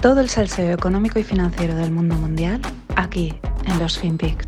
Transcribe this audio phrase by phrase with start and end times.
[0.00, 2.60] Todo el salseo económico y financiero del mundo mundial
[2.94, 3.34] aquí
[3.66, 4.46] en los FinPix.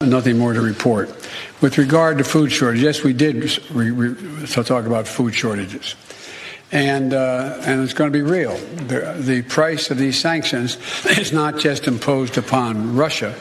[0.00, 1.10] Nothing more to report.
[1.60, 3.42] With regard to food shortages, yes, we did
[3.74, 5.96] re- re- so talk about food shortages.
[6.70, 8.56] And, uh, and it's going to be real.
[8.86, 10.78] The, the price of these sanctions
[11.18, 13.34] is not just imposed upon Russia,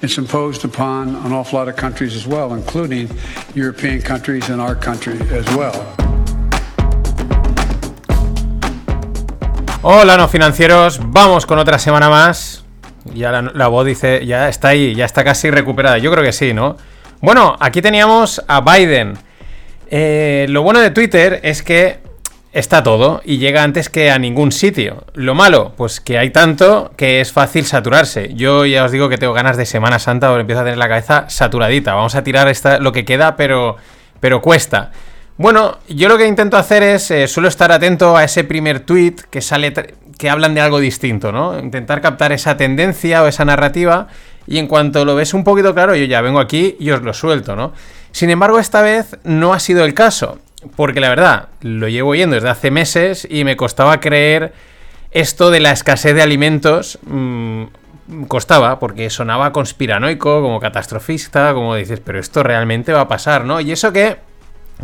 [0.00, 3.10] it's imposed upon an awful lot of countries as well, including
[3.54, 6.07] European countries and our country as well.
[9.82, 10.98] Hola, no financieros.
[11.00, 12.64] Vamos con otra semana más.
[13.14, 15.98] Ya la, la voz dice, ya está ahí, ya está casi recuperada.
[15.98, 16.76] Yo creo que sí, ¿no?
[17.20, 19.16] Bueno, aquí teníamos a Biden.
[19.88, 22.00] Eh, lo bueno de Twitter es que
[22.52, 25.04] está todo y llega antes que a ningún sitio.
[25.14, 28.34] Lo malo, pues que hay tanto que es fácil saturarse.
[28.34, 30.88] Yo ya os digo que tengo ganas de Semana Santa o empiezo a tener la
[30.88, 31.94] cabeza saturadita.
[31.94, 33.76] Vamos a tirar lo que queda, pero,
[34.18, 34.90] pero cuesta.
[35.38, 39.14] Bueno, yo lo que intento hacer es, eh, suelo estar atento a ese primer tweet
[39.30, 39.72] que sale,
[40.18, 41.56] que hablan de algo distinto, ¿no?
[41.56, 44.08] Intentar captar esa tendencia o esa narrativa
[44.48, 47.14] y en cuanto lo ves un poquito claro, yo ya vengo aquí y os lo
[47.14, 47.72] suelto, ¿no?
[48.10, 50.40] Sin embargo, esta vez no ha sido el caso,
[50.74, 54.52] porque la verdad, lo llevo oyendo desde hace meses y me costaba creer
[55.12, 56.98] esto de la escasez de alimentos.
[57.02, 57.64] Mmm,
[58.26, 63.60] costaba, porque sonaba conspiranoico, como catastrofista, como dices, pero esto realmente va a pasar, ¿no?
[63.60, 64.16] Y eso que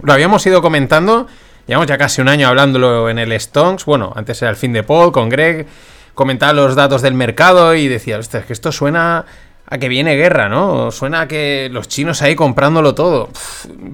[0.02, 1.26] lo habíamos ido comentando,
[1.66, 4.82] llevamos ya casi un año hablándolo en el Stonks, bueno, antes era el fin de
[4.82, 5.66] Paul con Greg,
[6.14, 9.24] comentaba los datos del mercado y decía, es que esto suena
[9.66, 10.90] a que viene guerra, ¿no?
[10.90, 13.30] Suena a que los chinos ahí comprándolo todo.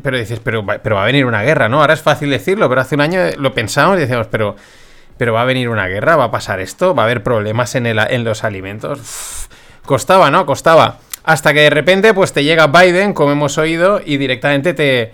[0.02, 1.80] Pero dices, pero, pero va a venir una guerra, ¿no?
[1.80, 4.56] Ahora es fácil decirlo, pero hace un año lo pensamos y decíamos, pero,
[5.16, 7.86] pero va a venir una guerra, va a pasar esto, va a haber problemas en,
[7.86, 9.48] el, en los alimentos.
[9.86, 10.44] Costaba, ¿no?
[10.44, 10.98] Costaba.
[11.22, 15.12] Hasta que de repente, pues te llega Biden, como hemos oído, y directamente te,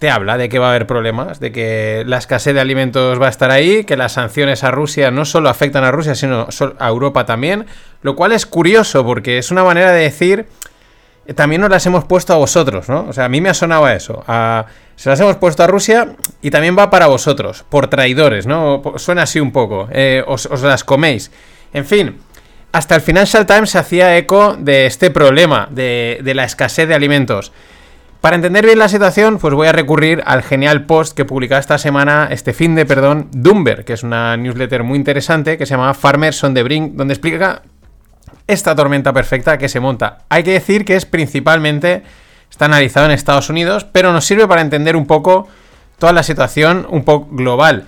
[0.00, 3.26] te habla de que va a haber problemas, de que la escasez de alimentos va
[3.26, 6.88] a estar ahí, que las sanciones a Rusia no solo afectan a Rusia, sino a
[6.88, 7.66] Europa también,
[8.00, 10.46] lo cual es curioso porque es una manera de decir,
[11.26, 13.08] eh, también nos las hemos puesto a vosotros, ¿no?
[13.10, 14.64] O sea, a mí me ha sonado eso, a,
[14.96, 18.82] se las hemos puesto a Rusia y también va para vosotros, por traidores, ¿no?
[18.96, 21.30] Suena así un poco, eh, os, las coméis.
[21.74, 22.16] En fin,
[22.72, 27.52] hasta el Financial Times se hacía eco de este problema, de la escasez de alimentos.
[28.20, 31.78] Para entender bien la situación, pues voy a recurrir al genial post que publicaba esta
[31.78, 35.94] semana, este fin de, perdón, Dumber, que es una newsletter muy interesante que se llama
[35.94, 37.62] Farmers on the Brink, donde explica
[38.46, 40.18] esta tormenta perfecta que se monta.
[40.28, 42.02] Hay que decir que es principalmente,
[42.50, 45.48] está analizado en Estados Unidos, pero nos sirve para entender un poco
[45.98, 47.86] toda la situación un poco global.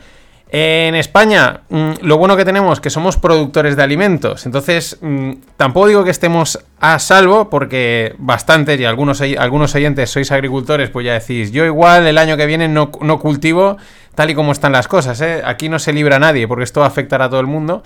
[0.55, 5.33] En España, mmm, lo bueno que tenemos es que somos productores de alimentos, entonces mmm,
[5.57, 11.07] tampoco digo que estemos a salvo, porque bastantes y algunos, algunos oyentes sois agricultores, pues
[11.07, 13.79] ya decís, yo igual el año que viene no, no cultivo
[14.15, 15.41] tal y como están las cosas, ¿eh?
[15.43, 17.83] aquí no se libra nadie, porque esto va a afectar a todo el mundo,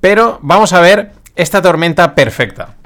[0.00, 2.77] pero vamos a ver esta tormenta perfecta.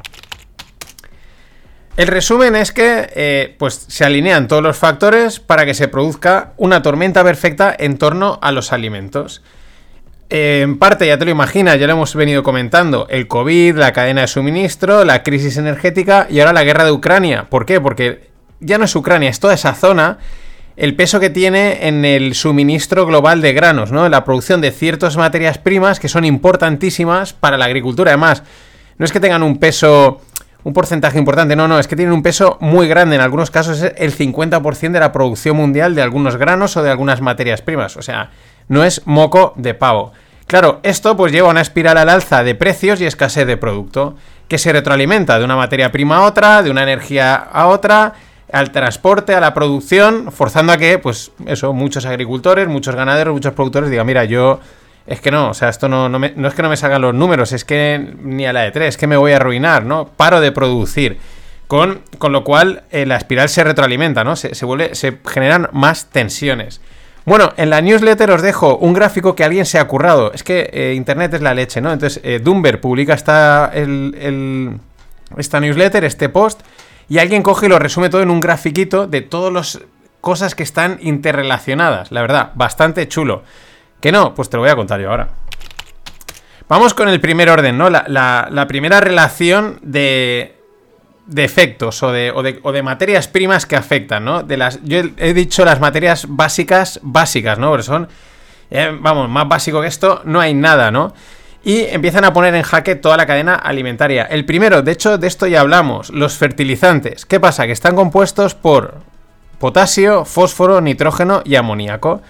[1.96, 6.54] El resumen es que eh, pues se alinean todos los factores para que se produzca
[6.56, 9.42] una tormenta perfecta en torno a los alimentos.
[10.30, 14.22] En parte, ya te lo imaginas, ya lo hemos venido comentando, el COVID, la cadena
[14.22, 17.50] de suministro, la crisis energética y ahora la guerra de Ucrania.
[17.50, 17.78] ¿Por qué?
[17.78, 20.16] Porque ya no es Ucrania, es toda esa zona,
[20.78, 24.06] el peso que tiene en el suministro global de granos, ¿no?
[24.06, 28.12] En la producción de ciertas materias primas que son importantísimas para la agricultura.
[28.12, 28.42] Además,
[28.96, 30.22] no es que tengan un peso
[30.64, 31.56] un porcentaje importante.
[31.56, 33.16] No, no, es que tienen un peso muy grande.
[33.16, 36.90] En algunos casos es el 50% de la producción mundial de algunos granos o de
[36.90, 37.96] algunas materias primas.
[37.96, 38.30] O sea,
[38.68, 40.12] no es moco de pavo.
[40.46, 44.16] Claro, esto pues lleva a una espiral al alza de precios y escasez de producto,
[44.48, 48.12] que se retroalimenta de una materia prima a otra, de una energía a otra,
[48.52, 53.54] al transporte, a la producción, forzando a que, pues eso, muchos agricultores, muchos ganaderos, muchos
[53.54, 54.60] productores digan, mira, yo
[55.06, 57.14] es que no, o sea, esto no, no, me, es que no me salgan los
[57.14, 60.08] números, es que ni a la de tres, es que me voy a arruinar, ¿no?
[60.08, 61.18] Paro de producir.
[61.66, 64.36] Con, con lo cual eh, la espiral se retroalimenta, ¿no?
[64.36, 64.92] Se, se, vuelve,
[65.24, 66.82] generan más tensiones.
[67.24, 70.32] Bueno, en la newsletter os dejo un gráfico que alguien se ha currado.
[70.32, 71.92] Es que eh, Internet es la leche, ¿no?
[71.92, 73.72] Entonces, eh, Dumber publica esta,
[75.36, 76.60] esta newsletter, este post,
[77.08, 79.80] y alguien coge y lo resume todo en un grafiquito de todas las
[80.20, 82.10] cosas que están interrelacionadas.
[82.10, 83.44] La verdad, bastante chulo.
[84.02, 84.34] ¿Que no?
[84.34, 85.28] Pues te lo voy a contar yo ahora.
[86.68, 87.88] Vamos con el primer orden, ¿no?
[87.88, 88.04] La,
[88.50, 90.56] la, primera relación de,
[91.26, 94.42] de efectos o de, o, de, o de, materias primas que afectan, ¿no?
[94.42, 97.70] De las, yo he dicho las materias básicas, básicas, ¿no?
[97.70, 98.08] Porque son,
[98.72, 101.14] eh, vamos, más básico que esto, no hay nada, ¿no?
[101.62, 104.24] Y empiezan a poner en jaque toda la cadena alimentaria.
[104.24, 107.24] El primero, de hecho, de esto ya hablamos, los fertilizantes.
[107.24, 107.66] ¿Qué pasa?
[107.66, 108.96] Que están compuestos por
[109.60, 112.20] potasio, fósforo, nitrógeno y amoníaco.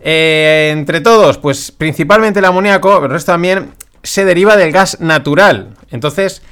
[0.00, 3.72] Eh, entre todos, pues principalmente el amoníaco, pero el resto también
[4.02, 5.74] se deriva del gas natural.
[5.90, 6.42] Entonces,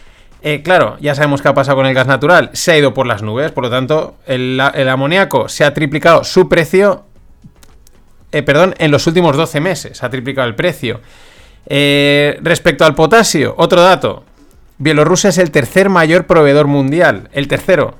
[0.42, 2.50] eh, claro, ya sabemos qué ha pasado con el gas natural.
[2.52, 6.48] Se ha ido por las nubes, por lo tanto, el, amoníaco se ha triplicado su
[6.48, 7.04] precio.
[8.32, 11.00] Eh, perdón, en los últimos 12 meses ha triplicado el precio.
[11.66, 14.24] respecto al potasio, otro dato.
[14.78, 17.28] Bielorrusia es el tercer mayor proveedor mundial.
[17.32, 17.94] El tercero.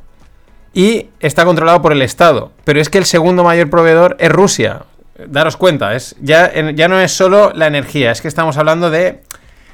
[0.75, 2.51] Y está controlado por el Estado.
[2.65, 4.83] Pero es que el segundo mayor proveedor es Rusia
[5.29, 9.23] daros cuenta, es, ya, ya no es solo la energía, es que estamos hablando de,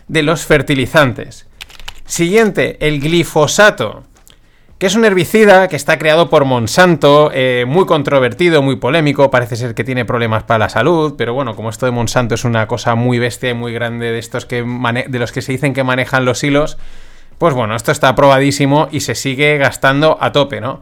[0.08, 1.46] de los fertilizantes.
[2.04, 4.04] Siguiente, el glifosato,
[4.78, 9.56] que es un herbicida que está creado por Monsanto, eh, muy controvertido, muy polémico, parece
[9.56, 12.66] ser que tiene problemas para la salud, pero bueno, como esto de Monsanto es una
[12.66, 15.84] cosa muy bestia y muy grande de estos que de los que se dicen que
[15.84, 16.78] manejan los hilos,
[17.38, 20.80] pues bueno, esto está aprobadísimo y se sigue gastando a tope, ¿no?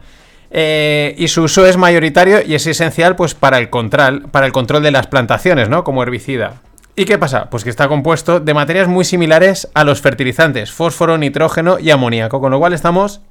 [0.51, 4.51] Eh, y su uso es mayoritario y es esencial pues, para, el control, para el
[4.51, 5.83] control de las plantaciones, ¿no?
[5.83, 6.61] Como herbicida.
[6.95, 7.49] ¿Y qué pasa?
[7.49, 12.41] Pues que está compuesto de materias muy similares a los fertilizantes, fósforo, nitrógeno y amoníaco,
[12.41, 13.21] con lo cual estamos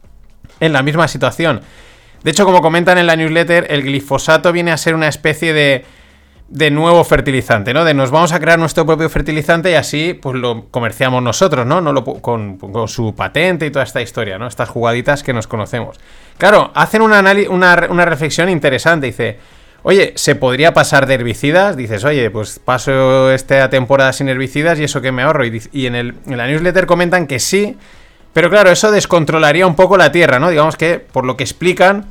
[0.60, 1.60] en la misma situación.
[2.22, 5.84] De hecho, como comentan en la newsletter, el glifosato viene a ser una especie de
[6.48, 7.84] de nuevo fertilizante, ¿no?
[7.84, 11.82] De nos vamos a crear nuestro propio fertilizante y así pues lo comerciamos nosotros, ¿no?
[11.82, 12.58] no lo, con,
[12.88, 14.46] su patente y toda esta historia, ¿no?
[14.46, 15.98] Estas jugaditas que nos conocemos.
[16.38, 19.38] Claro, hacen una, reflexión interesante, dice,
[19.82, 21.76] oye, ¿se podría pasar de herbicidas?
[21.76, 25.44] Dices, oye, pues paso esta temporada sin herbicidas y eso que me ahorro.
[25.44, 27.76] Y, en, el, en la newsletter comentan que sí,
[28.32, 30.48] pero claro, eso descontrolaría un poco la tierra, ¿no?
[30.48, 32.06] Digamos que, por lo que explican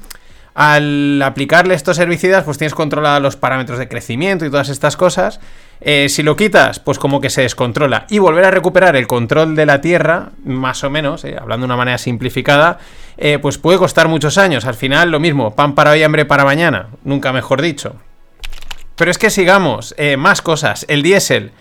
[0.57, 5.39] al aplicarle estos herbicidas, pues tienes controlados los parámetros de crecimiento y todas estas cosas.
[5.81, 8.07] Eh, si lo quitas, pues como que se descontrola.
[8.09, 11.65] Y volver a recuperar el control de la tierra, más o menos, eh, hablando de
[11.65, 12.79] una manera simplificada,
[13.17, 14.65] eh, pues puede costar muchos años.
[14.65, 16.87] Al final, lo mismo, pan para hoy, hambre para mañana.
[17.03, 17.93] Nunca mejor dicho.
[18.95, 20.87] Pero es que sigamos, más cosas.
[20.89, 21.51] El diésel.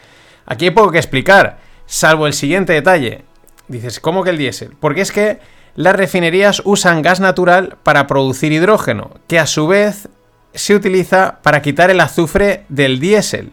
[0.46, 3.26] Aquí hay poco que explicar, salvo el siguiente detalle.
[3.68, 4.70] Dices, ¿cómo que el diésel?
[4.80, 5.38] Porque es que
[5.76, 10.08] las refinerías usan gas natural para producir hidrógeno, que a su vez
[10.54, 13.52] se utiliza para quitar el azufre del diésel.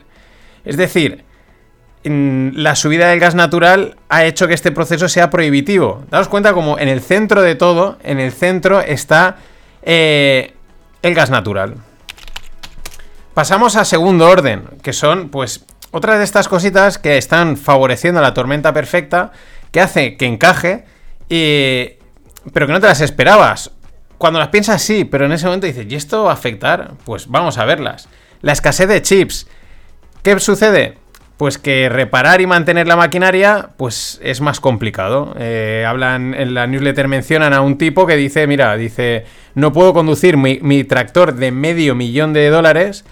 [0.63, 1.25] Es decir,
[2.05, 6.03] la subida del gas natural ha hecho que este proceso sea prohibitivo.
[6.09, 9.37] Daos cuenta como en el centro de todo, en el centro está
[9.81, 10.53] eh,
[11.01, 11.75] el gas natural.
[13.33, 18.33] Pasamos a segundo orden, que son pues otras de estas cositas que están favoreciendo la
[18.33, 19.31] tormenta perfecta,
[19.71, 20.85] que hace que encaje
[21.29, 21.97] y,
[22.51, 23.71] pero que no te las esperabas.
[24.17, 26.93] Cuando las piensas, sí, pero en ese momento dices, ¿y esto va a afectar?
[27.05, 28.07] Pues vamos a verlas.
[28.41, 29.47] La escasez de chips.
[30.21, 30.97] ¿Qué sucede?
[31.37, 35.35] Pues que reparar y mantener la maquinaria, pues es más complicado.
[35.37, 39.25] Eh, hablan, en la newsletter mencionan a un tipo que dice, mira, dice,
[39.55, 43.03] no puedo conducir mi, mi tractor de medio millón de dólares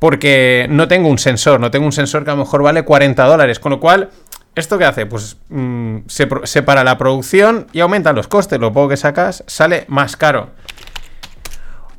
[0.00, 3.22] porque no tengo un sensor, no tengo un sensor que a lo mejor vale 40
[3.24, 4.08] dólares, con lo cual
[4.54, 5.06] ¿Esto qué hace?
[5.06, 8.58] Pues mm, se separa la producción y aumenta los costes.
[8.58, 10.50] Lo poco que sacas sale más caro.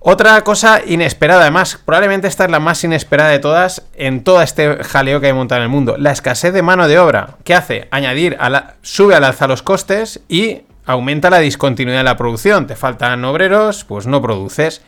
[0.04, 4.84] Otra cosa inesperada, además, probablemente esta es la más inesperada de todas en todo este
[4.84, 5.96] jaleo que hay montado en el mundo.
[5.96, 7.38] La escasez de mano de obra.
[7.44, 7.88] ¿Qué hace?
[7.92, 12.66] Añadir, a la, sube al alza los costes y aumenta la discontinuidad de la producción.
[12.66, 14.82] Te faltan obreros, pues no produces.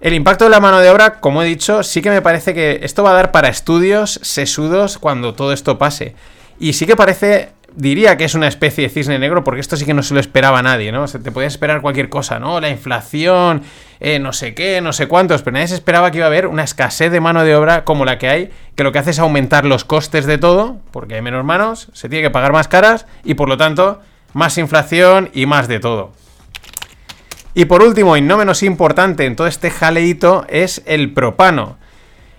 [0.00, 2.80] El impacto de la mano de obra, como he dicho, sí que me parece que
[2.82, 6.14] esto va a dar para estudios sesudos cuando todo esto pase.
[6.60, 9.86] Y sí que parece, diría que es una especie de cisne negro, porque esto sí
[9.86, 11.04] que no se lo esperaba nadie, ¿no?
[11.04, 12.60] O te podía esperar cualquier cosa, ¿no?
[12.60, 13.62] La inflación,
[13.98, 16.46] eh, no sé qué, no sé cuántos, pero nadie se esperaba que iba a haber
[16.46, 19.18] una escasez de mano de obra como la que hay, que lo que hace es
[19.18, 23.06] aumentar los costes de todo, porque hay menos manos, se tiene que pagar más caras
[23.24, 24.02] y por lo tanto
[24.34, 26.12] más inflación y más de todo.
[27.54, 31.79] Y por último, y no menos importante en todo este jaleito, es el propano.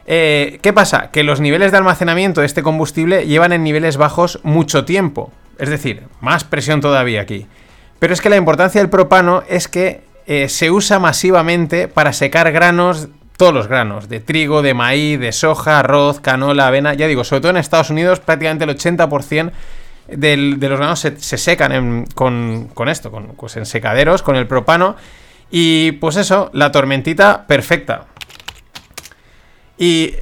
[0.05, 1.11] Eh, ¿Qué pasa?
[1.11, 5.31] Que los niveles de almacenamiento de este combustible llevan en niveles bajos mucho tiempo.
[5.57, 7.47] Es decir, más presión todavía aquí.
[7.99, 12.51] Pero es que la importancia del propano es que eh, se usa masivamente para secar
[12.51, 16.93] granos, todos los granos, de trigo, de maíz, de soja, arroz, canola, avena.
[16.93, 19.51] Ya digo, sobre todo en Estados Unidos prácticamente el 80%
[20.07, 24.95] de los granos se, secan con, esto, con, pues en secaderos, con el propano.
[25.49, 28.05] Y pues eso, la tormentita perfecta.
[29.81, 30.13] Y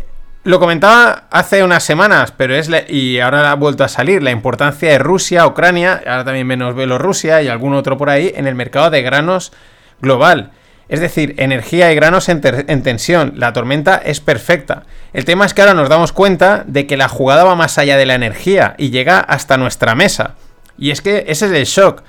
[0.45, 4.89] lo comentaba hace unas semanas, pero es y ahora ha vuelto a salir la importancia
[4.89, 8.89] de Rusia, Ucrania, ahora también menos Bielorrusia y algún otro por ahí en el mercado
[8.89, 9.51] de granos
[9.99, 10.51] global.
[10.87, 13.33] Es decir, energía y granos en, en, tensión.
[13.35, 14.83] La tormenta es perfecta.
[15.11, 17.97] El tema es que ahora nos damos cuenta de que la jugada va más allá
[17.97, 20.35] de la energía y llega hasta nuestra mesa.
[20.77, 22.01] Y es que ese es el shock.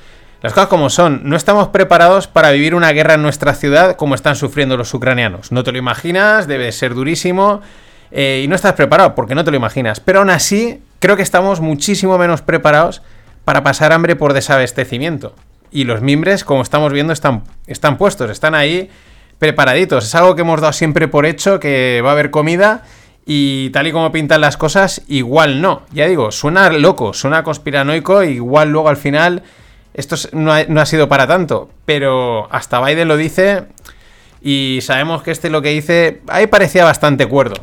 [0.42, 4.14] Las cosas como son, no estamos preparados para vivir una guerra en nuestra ciudad como
[4.14, 5.52] están sufriendo los ucranianos.
[5.52, 7.60] No te lo imaginas, debe ser durísimo.
[8.10, 10.00] eh, y no estás preparado porque no te lo imaginas.
[10.00, 13.02] Pero aún así, creo que estamos muchísimo menos preparados
[13.44, 15.34] para pasar hambre por desabastecimiento.
[15.70, 18.90] Y los mimbres, como estamos viendo, están, están puestos, están ahí
[19.38, 20.04] preparaditos.
[20.04, 22.82] Es algo que hemos dado siempre por hecho, que va a haber comida
[23.26, 25.82] y tal y como pintan las cosas, igual no.
[25.92, 29.42] Ya digo, suena loco, suena conspiranoico, igual luego al final
[29.94, 31.70] esto no ha, sido para tanto.
[31.84, 33.64] Pero hasta Biden lo dice
[34.40, 37.56] y sabemos que este lo que dice ahí parecía bastante cuerdo.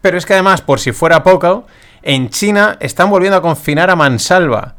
[0.00, 1.66] Pero es que además, por si fuera poco,
[2.02, 4.76] en China están volviendo a confinar a mansalva.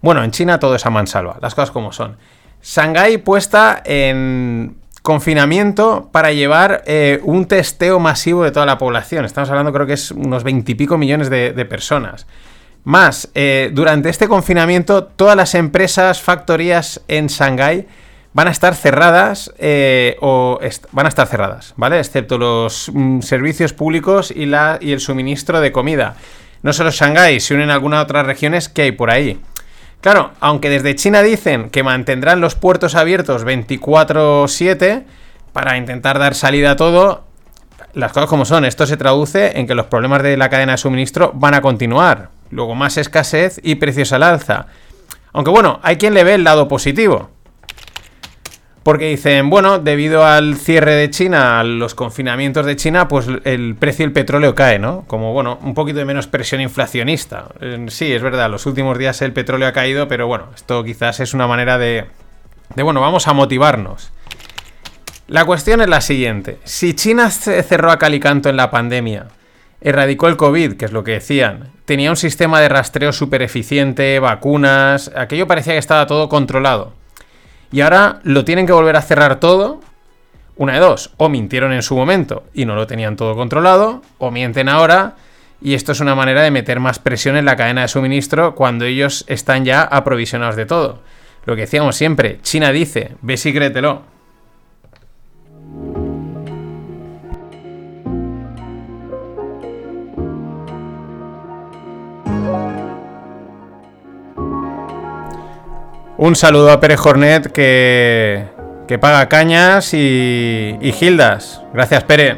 [0.00, 2.16] Bueno, en China todo es a mansalva, las cosas como son.
[2.62, 9.24] Shanghái puesta en confinamiento para llevar eh, un testeo masivo de toda la población.
[9.24, 12.26] Estamos hablando creo que es unos veintipico millones de, personas.
[12.84, 17.86] Más, eh, durante este confinamiento todas las empresas, factorías en Shanghái
[18.32, 20.58] van a estar cerradas eh, o
[20.90, 21.98] van a estar cerradas, ¿vale?
[21.98, 26.16] Excepto los mm, servicios públicos y, la, y el suministro de comida.
[26.62, 29.38] No solo Shanghái, se unen algunas otras regiones que hay por ahí.
[30.00, 35.04] Claro, aunque desde China dicen que mantendrán los puertos abiertos 24/7
[35.52, 37.24] para intentar dar salida a todo,
[37.94, 40.78] las cosas como son, esto se traduce en que los problemas de la cadena de
[40.78, 42.30] suministro van a continuar.
[42.52, 44.66] Luego más escasez y precios al alza.
[45.32, 47.30] Aunque bueno, hay quien le ve el lado positivo.
[48.82, 53.76] Porque dicen, bueno, debido al cierre de China, a los confinamientos de China, pues el
[53.76, 55.04] precio del petróleo cae, ¿no?
[55.06, 57.46] Como, bueno, un poquito de menos presión inflacionista.
[57.88, 61.32] Sí, es verdad, los últimos días el petróleo ha caído, pero bueno, esto quizás es
[61.32, 62.06] una manera de,
[62.74, 64.10] de bueno, vamos a motivarnos.
[65.28, 66.58] La cuestión es la siguiente.
[66.64, 69.28] Si China se cerró a calicanto en la pandemia,
[69.82, 74.18] erradicó el COVID, que es lo que decían, tenía un sistema de rastreo súper eficiente,
[74.18, 76.92] vacunas, aquello parecía que estaba todo controlado
[77.72, 79.80] y ahora lo tienen que volver a cerrar todo.
[80.54, 84.30] Una de dos, o mintieron en su momento y no lo tenían todo controlado, o
[84.30, 85.14] mienten ahora
[85.62, 88.84] y esto es una manera de meter más presión en la cadena de suministro cuando
[88.84, 91.00] ellos están ya aprovisionados de todo.
[91.46, 94.02] Lo que decíamos siempre, China dice, ve y créetelo.
[106.24, 108.44] Un saludo a Pérez Jornet que,
[108.86, 111.62] que paga cañas y, y gildas.
[111.74, 112.36] Gracias, Pere.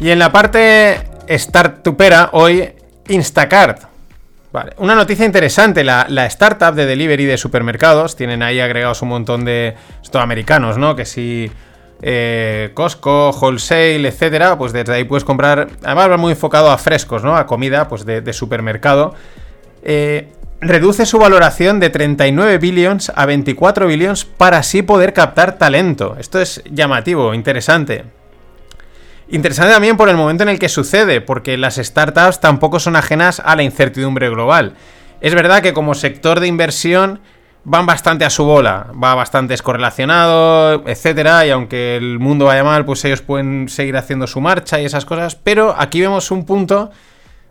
[0.00, 2.70] Y en la parte startupera, hoy
[3.08, 3.82] Instacart.
[4.50, 9.10] Vale, una noticia interesante, la, la, startup de delivery de supermercados, tienen ahí agregados un
[9.10, 9.74] montón de...
[10.02, 10.96] Esto americanos, ¿no?
[10.96, 11.52] Que si
[12.06, 15.68] eh, Costco, Wholesale, etcétera, pues desde ahí puedes comprar.
[15.82, 17.34] Además, va muy enfocado a frescos, ¿no?
[17.34, 19.14] A comida, pues de, supermercado.
[19.82, 20.28] Eh,
[20.60, 26.16] reduce su valoración de 39 billions a 24 billions para así poder captar talento.
[26.18, 28.04] Esto es llamativo, interesante.
[29.28, 33.40] Interesante también por el momento en el que sucede, porque las startups tampoco son ajenas
[33.42, 34.74] a la incertidumbre global.
[35.22, 37.20] Es verdad que como sector de inversión
[37.64, 42.84] van bastante a su bola, va bastante escorrelacionado, etcétera, y aunque el mundo vaya mal,
[42.84, 46.90] pues ellos pueden seguir haciendo su marcha y esas cosas, pero aquí vemos un punto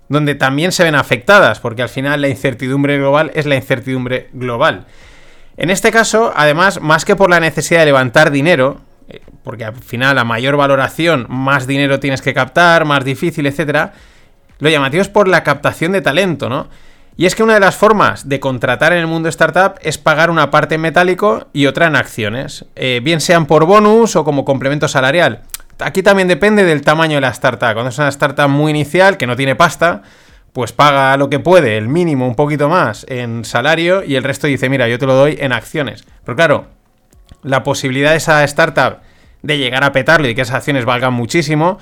[0.09, 4.85] donde también se ven afectadas, porque al final la incertidumbre global es la incertidumbre global.
[5.57, 9.75] En este caso, además, más que por la necesidad de levantar dinero, eh, porque al
[9.75, 13.93] final a mayor valoración, más dinero tienes que captar, más difícil, etcétera,
[14.59, 16.67] lo llamativo es por la captación de talento, ¿no?
[17.15, 20.31] Y es que una de las formas de contratar en el mundo startup es pagar
[20.31, 24.45] una parte en metálico y otra en acciones, eh, bien sean por bonus o como
[24.45, 25.41] complemento salarial.
[25.79, 27.73] Aquí también depende del tamaño de la startup.
[27.73, 30.01] Cuando es una startup muy inicial que no tiene pasta,
[30.53, 34.47] pues paga lo que puede, el mínimo, un poquito más en salario y el resto
[34.47, 36.05] dice, mira, yo te lo doy en acciones.
[36.25, 36.67] Pero claro,
[37.43, 38.97] la posibilidad de esa startup
[39.43, 41.77] de llegar a petarlo y que esas acciones valgan muchísimo,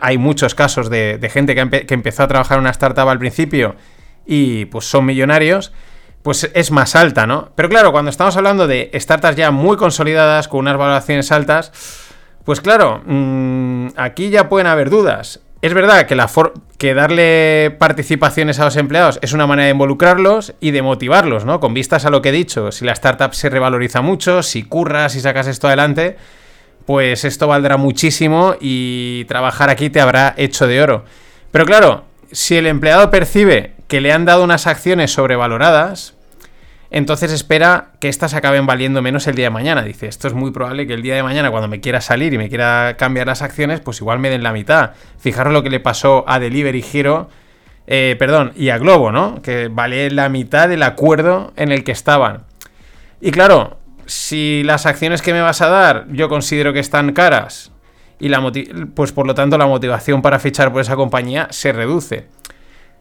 [0.00, 3.76] hay muchos casos de, gente que, que empezó a trabajar en una startup al principio
[4.26, 5.72] y pues son millonarios,
[6.22, 7.50] pues es más alta, ¿no?
[7.54, 11.72] Pero claro, cuando estamos hablando de startups ya muy consolidadas, con unas valoraciones altas,
[12.44, 15.40] pues claro, mm, aquí ya pueden haber dudas.
[15.62, 16.28] Es verdad que, la
[16.76, 21.60] que darle participaciones a los empleados es una manera de involucrarlos y de motivarlos, ¿no?
[21.60, 25.12] Con vistas a lo que he dicho, si la startup se revaloriza mucho, si curras,
[25.12, 26.16] si sacas esto adelante,
[26.84, 31.04] pues esto valdrá muchísimo y trabajar aquí te habrá hecho de oro.
[31.52, 36.14] Pero claro, si el empleado percibe que le han dado unas acciones sobrevaloradas,
[36.90, 39.82] entonces espera que éstas acaben valiendo menos el día de mañana.
[39.82, 42.38] Dice, esto es muy probable que el día de mañana, cuando me quiera salir y
[42.38, 44.92] me quiera cambiar las acciones, pues igual me den la mitad.
[45.18, 47.28] Fijaros lo que le pasó a Delivery Hero,
[47.86, 49.42] eh, perdón, y a Globo, ¿no?
[49.42, 52.44] Que vale la mitad del acuerdo en el que estaban.
[53.20, 57.72] Y claro, si las acciones que me vas a dar yo considero que están caras
[58.18, 58.40] y la
[58.94, 62.28] pues por lo tanto la motivación para fichar por esa compañía se reduce.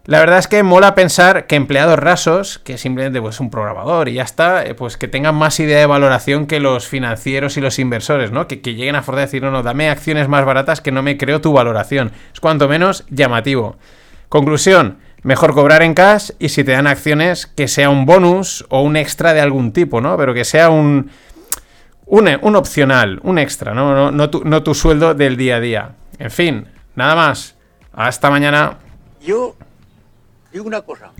[0.05, 4.13] La verdad es que mola pensar que empleados rasos, que simplemente pues un programador y
[4.13, 7.77] ya está, eh, pues que tengan más idea de valoración que los financieros y los
[7.77, 8.47] inversores, ¿no?
[8.47, 11.39] Que, lleguen a Ford decir, no, no, dame acciones más baratas que no me creo
[11.39, 12.11] tu valoración.
[12.33, 13.77] Es cuanto menos llamativo.
[14.27, 18.81] Conclusión, mejor cobrar en cash y si te dan acciones que sea un bonus o
[18.81, 20.17] un extra de algún tipo, ¿no?
[20.17, 21.11] Pero que sea un,
[22.07, 24.09] un, opcional, un extra, ¿no?
[24.09, 25.91] No, tu, no tu sueldo del día a día.
[26.17, 27.55] En fin, nada más.
[27.93, 28.77] Hasta mañana.
[29.21, 29.55] Yo
[30.51, 31.13] digo una cosa,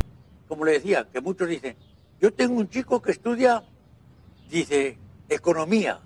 [0.48, 1.76] como le decía, que muchos dicen,
[2.20, 3.64] yo tengo un chico que estudia,
[4.50, 4.98] dice,
[5.30, 6.00] economía.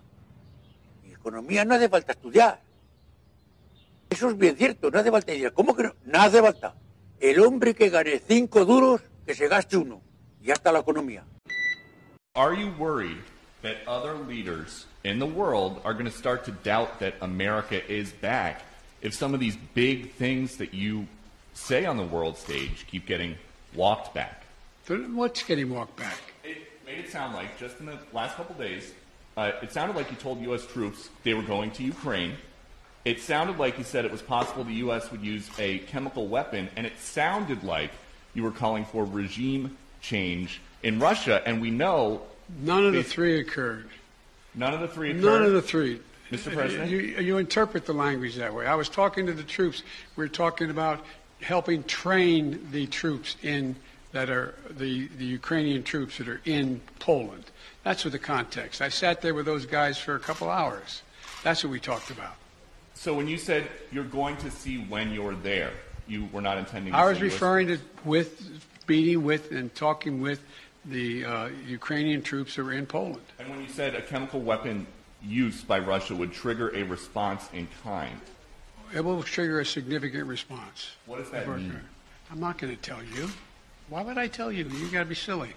[1.04, 2.62] Y economía no hace falta estudiar.
[4.10, 5.54] Eso es bien cierto, no hace falta estudiar.
[5.54, 5.96] ¿Cómo que no?
[6.06, 6.76] No hace falta.
[7.20, 10.02] El hombre que gane cinco duros, que se gaste uno.
[10.42, 11.26] Y ya está la economía.
[12.36, 13.18] Are you worried
[13.62, 18.12] that other leaders in the world are going to start to doubt that America is
[18.22, 18.62] back
[19.02, 21.08] if some of these big things that you
[21.56, 23.36] say on the world stage keep getting
[23.74, 24.44] walked back.
[24.88, 26.20] What's getting walked back?
[26.44, 28.94] It made it sound like just in the last couple days,
[29.36, 30.66] uh, it sounded like you told U.S.
[30.66, 32.34] troops they were going to Ukraine.
[33.04, 35.12] It sounded like you said it was possible the U.S.
[35.12, 37.92] would use a chemical weapon, and it sounded like
[38.34, 41.42] you were calling for regime change in Russia.
[41.46, 42.22] And we know
[42.62, 43.90] none of the three occurred.
[44.54, 45.24] None of the three occurred.
[45.24, 46.00] None of the three.
[46.32, 46.52] Mr.
[46.52, 48.66] President, you, you interpret the language that way.
[48.66, 49.84] I was talking to the troops.
[50.16, 51.06] We we're talking about
[51.42, 53.76] helping train the troops in
[54.12, 57.44] that are the, the Ukrainian troops that are in Poland.
[57.84, 58.82] That's what the context.
[58.82, 61.02] I sat there with those guys for a couple hours.
[61.44, 62.36] That's what we talked about.
[62.94, 65.74] So when you said you're going to see when you're there,
[66.08, 66.94] you were not intending.
[66.94, 70.42] I was referring to with meeting with and talking with
[70.86, 73.26] the uh, Ukrainian troops that were in Poland.
[73.40, 74.88] And when you said a chemical weapon
[75.22, 78.22] use by Russia would trigger a response in kind,
[78.94, 80.92] it will trigger a significant response.
[81.06, 81.80] What does that mean?
[82.32, 83.30] I'm not going to tell you.
[83.90, 84.66] Why would I tell you?
[84.66, 85.50] You got to be silly.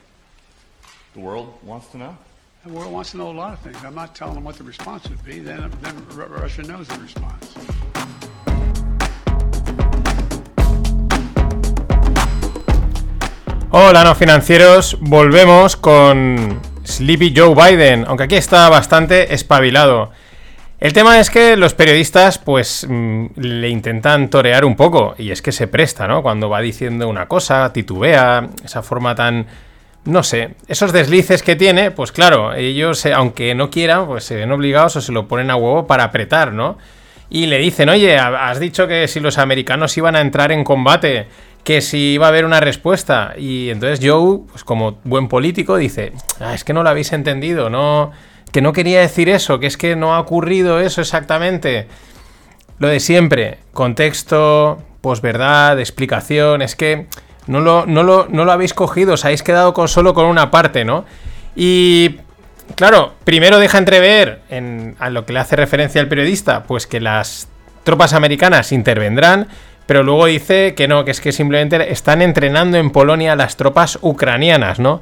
[1.14, 2.16] The world wants to know.
[2.64, 3.76] The world wants to know a lot of things.
[3.84, 5.38] I'm not telling them what the response would be.
[5.38, 7.54] Then, then Russia knows the response.
[13.70, 14.96] Hola, no financieros.
[15.00, 20.10] Volvemos con Sleepy Joe Biden, aunque aquí está bastante espabilado.
[20.80, 25.42] El tema es que los periodistas, pues, mm, le intentan torear un poco, y es
[25.42, 26.22] que se presta, ¿no?
[26.22, 29.46] Cuando va diciendo una cosa, titubea, esa forma tan.
[30.04, 34.36] No sé, esos deslices que tiene, pues claro, ellos, eh, aunque no quieran, pues se
[34.36, 36.78] ven obligados o se lo ponen a huevo para apretar, ¿no?
[37.28, 41.26] Y le dicen, oye, has dicho que si los americanos iban a entrar en combate,
[41.64, 43.34] que si iba a haber una respuesta.
[43.36, 47.68] Y entonces Joe, pues como buen político, dice, ah, es que no lo habéis entendido,
[47.68, 48.12] no
[48.52, 51.88] que no quería decir eso, que es que no ha ocurrido eso exactamente.
[52.78, 57.06] Lo de siempre, contexto, posverdad, explicación, es que
[57.46, 61.04] no lo, no lo, habéis cogido, os habéis quedado con, solo con una parte, ¿no?
[61.56, 62.16] Y
[62.74, 67.00] claro, primero deja entrever en, a lo que le hace referencia al periodista, pues que
[67.00, 67.48] las
[67.84, 69.48] tropas americanas intervendrán,
[69.86, 73.98] pero luego dice que no, que es que simplemente están entrenando en Polonia las tropas
[74.02, 75.00] ucranianas, ¿no?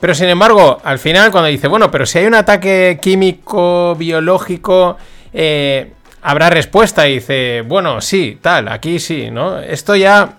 [0.00, 4.96] Pero sin embargo, al final, cuando dice, bueno, pero si hay un ataque químico, biológico,
[5.32, 7.06] eh, habrá respuesta.
[7.06, 9.58] Y dice, bueno, sí, tal, aquí sí, ¿no?
[9.58, 10.38] Esto ya.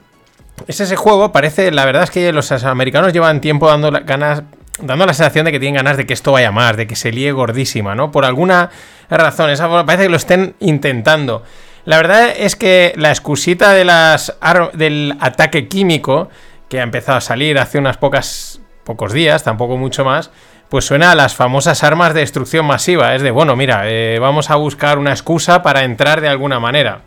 [0.68, 1.72] Es ese juego, parece.
[1.72, 4.44] La verdad es que los americanos llevan tiempo dando ganas.
[4.82, 7.12] Dando la sensación de que tienen ganas de que esto vaya más, de que se
[7.12, 8.10] líe gordísima, ¿no?
[8.10, 8.72] Por alguna
[9.10, 9.52] razón.
[9.52, 11.44] Esa, parece que lo estén intentando.
[11.86, 14.34] La verdad es que la excusita de las
[14.74, 16.30] del ataque químico,
[16.68, 18.61] que ha empezado a salir hace unas pocas
[18.92, 20.32] pocos días, tampoco mucho más,
[20.70, 23.16] pues suena a las famosas armas de destrucción masiva.
[23.16, 27.02] Es de, bueno, mira, eh, vamos a buscar una excusa para entrar de alguna manera.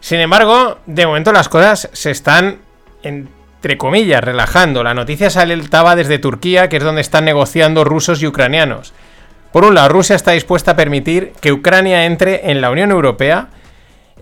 [0.00, 2.58] Sin embargo, de momento las cosas se están,
[3.02, 4.82] entre comillas, relajando.
[4.82, 8.94] La noticia saltaba desde Turquía, que es donde están negociando rusos y ucranianos.
[9.52, 13.48] Por un lado, Rusia está dispuesta a permitir que Ucrania entre en la Unión Europea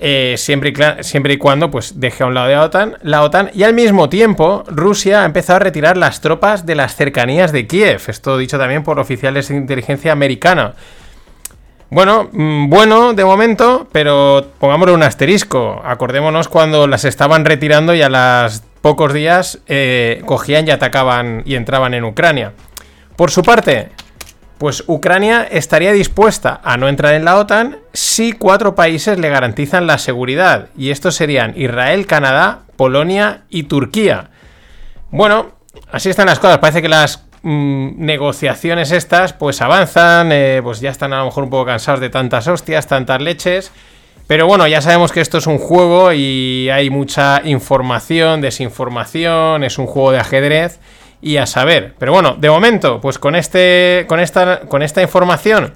[0.00, 3.22] eh, siempre, y siempre y cuando pues, deje a un lado de la OTAN, la
[3.22, 3.50] OTAN.
[3.54, 7.66] Y al mismo tiempo, Rusia ha empezado a retirar las tropas de las cercanías de
[7.66, 8.02] Kiev.
[8.08, 10.74] Esto dicho también por oficiales de inteligencia americana.
[11.88, 15.80] Bueno, mm, bueno de momento, pero pongámosle un asterisco.
[15.84, 21.54] Acordémonos cuando las estaban retirando y a los pocos días eh, cogían y atacaban y
[21.54, 22.52] entraban en Ucrania.
[23.16, 23.90] Por su parte,
[24.58, 29.86] pues Ucrania estaría dispuesta a no entrar en la OTAN si cuatro países le garantizan
[29.86, 30.68] la seguridad.
[30.76, 34.30] Y estos serían Israel, Canadá, Polonia y Turquía.
[35.10, 35.52] Bueno,
[35.92, 36.58] así están las cosas.
[36.58, 41.44] Parece que las mm, negociaciones estas pues avanzan, eh, pues ya están a lo mejor
[41.44, 43.72] un poco cansados de tantas hostias, tantas leches.
[44.26, 49.78] Pero bueno, ya sabemos que esto es un juego y hay mucha información, desinformación, es
[49.78, 50.80] un juego de ajedrez
[51.20, 51.94] y a saber.
[51.98, 55.74] Pero bueno, de momento, pues con, este, con, esta, con esta información,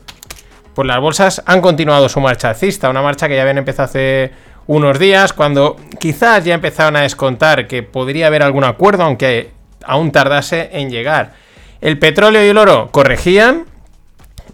[0.74, 4.32] pues las bolsas han continuado su marcha alcista, una marcha que ya habían empezado hace
[4.66, 9.50] unos días, cuando quizás ya empezaron a descontar que podría haber algún acuerdo, aunque
[9.84, 11.32] aún tardase en llegar.
[11.80, 13.64] El petróleo y el oro corregían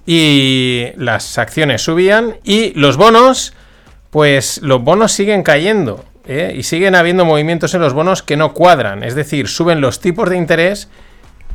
[0.07, 3.53] y las acciones subían y los bonos,
[4.11, 6.55] pues los bonos siguen cayendo ¿eh?
[6.57, 10.29] y siguen habiendo movimientos en los bonos que no cuadran, es decir, suben los tipos
[10.31, 10.89] de interés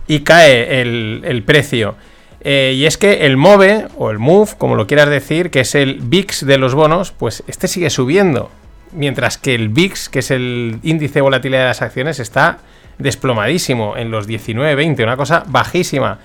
[0.07, 1.95] y cae el, precio.
[2.41, 5.75] Eh, y es que el MOVE, o el MOVE, como lo quieras decir, que es
[5.75, 8.49] el VIX de los bonos, pues este sigue subiendo.
[8.93, 12.60] Mientras que el VIX, que es el índice de volatilidad de las acciones, está
[12.97, 16.19] desplomadísimo en los 19-20, una cosa bajísima.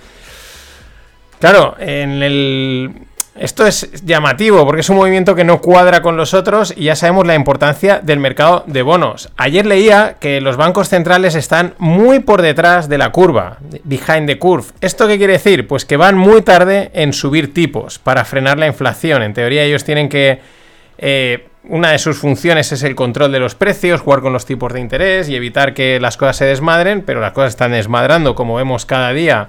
[1.38, 2.90] Claro, en el...
[3.38, 6.96] Esto es llamativo porque es un movimiento que no cuadra con los otros y ya
[6.96, 9.30] sabemos la importancia del mercado de bonos.
[9.36, 14.38] Ayer leía que los bancos centrales están muy por detrás de la curva, behind the
[14.38, 14.64] curve.
[14.80, 15.68] ¿Esto qué quiere decir?
[15.68, 19.22] Pues que van muy tarde en subir tipos para frenar la inflación.
[19.22, 20.40] En teoría ellos tienen que
[20.96, 24.72] eh, una de sus funciones es el control de los precios, jugar con los tipos
[24.72, 28.54] de interés y evitar que las cosas se desmadren, pero las cosas están desmadrando, como
[28.54, 29.48] vemos cada día,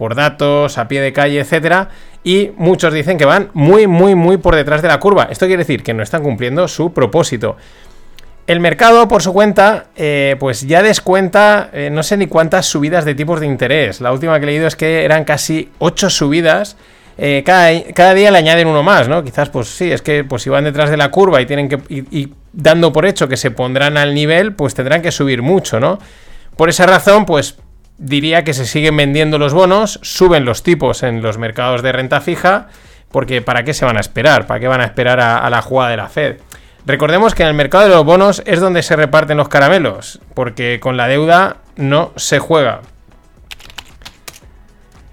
[0.00, 1.90] por datos, a pie de calle, etcétera,
[2.24, 5.28] y muchos dicen que van muy, muy, muy por detrás de la curva.
[5.30, 7.58] Esto quiere decir que no están cumpliendo su propósito.
[8.46, 13.04] El mercado, por su cuenta, eh, pues ya descuenta eh, no sé ni cuántas subidas
[13.04, 14.00] de tipos de interés.
[14.00, 16.78] La última que he leído es que eran casi 8 subidas
[17.22, 19.22] eh, cada, día le añaden uno más, ¿no?
[19.22, 21.78] Quizás, pues sí, es que pues si van detrás de la curva y tienen que.
[21.90, 25.98] Y, dando por hecho que se pondrán al nivel, pues tendrán que subir mucho, ¿no?
[26.56, 27.58] Por esa razón, pues
[28.00, 32.20] diría que se siguen vendiendo los bonos, suben los tipos en los mercados de renta
[32.20, 32.68] fija,
[33.12, 34.46] porque ¿para qué se van a esperar?
[34.46, 36.36] ¿Para qué van a esperar a, la jugada de la Fed?
[36.86, 40.80] Recordemos que en el mercado de los bonos es donde se reparten los caramelos, porque
[40.80, 42.80] con la deuda no se juega.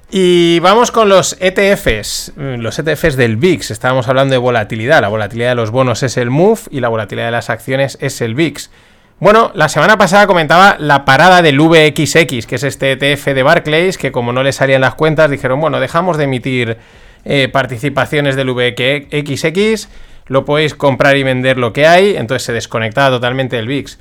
[0.10, 3.70] Y vamos con los ETFs, mm, los ETFs del VIX.
[3.72, 5.02] Estábamos hablando de volatilidad.
[5.02, 8.22] La volatilidad de los bonos es el MOVE y la volatilidad de las acciones es
[8.22, 8.72] el VIX.
[9.20, 13.98] Bueno, la semana pasada comentaba la parada del VXX, que es este ETF de Barclays,
[13.98, 16.78] que como no le salían las cuentas, dijeron, bueno, dejamos de emitir
[17.26, 19.90] eh, participaciones del VXX,
[20.28, 23.98] lo podéis comprar y vender lo que hay, entonces se desconectaba totalmente el VIX.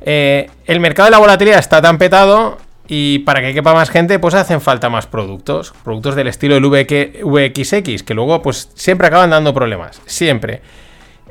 [0.00, 2.56] Eh, el mercado de la volatilidad está tan petado
[2.88, 5.74] y para que quepa más gente, pues hacen falta más productos.
[5.84, 10.00] Productos del estilo del VXX, que luego pues siempre acaban dando problemas.
[10.06, 10.62] Siempre.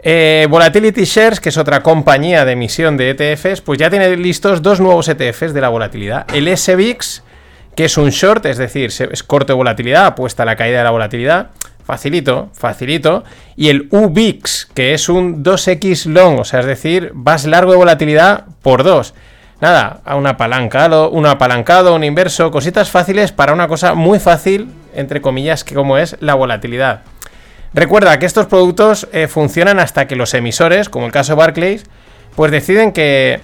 [0.07, 4.61] Eh, Volatility Shares, que es otra compañía de emisión de ETFs, pues ya tiene listos
[4.61, 6.27] dos nuevos ETFs de la volatilidad.
[6.31, 7.23] El SVIX,
[7.75, 10.83] que es un short, es decir, es corto de volatilidad, apuesta a la caída de
[10.83, 11.49] la volatilidad.
[11.83, 13.23] Facilito, facilito.
[13.55, 17.77] Y el UVIX, que es un 2X long, o sea, es decir, vas largo de
[17.77, 19.15] volatilidad por 2
[19.61, 24.69] nada, a un apalancado, un apalancado, un inverso, cositas fáciles para una cosa muy fácil,
[24.93, 27.01] entre comillas, que como es la volatilidad.
[27.75, 31.83] Recuerda que estos productos eh, funcionan hasta que los emisores, como el caso de Barclays,
[32.33, 33.41] pues deciden que,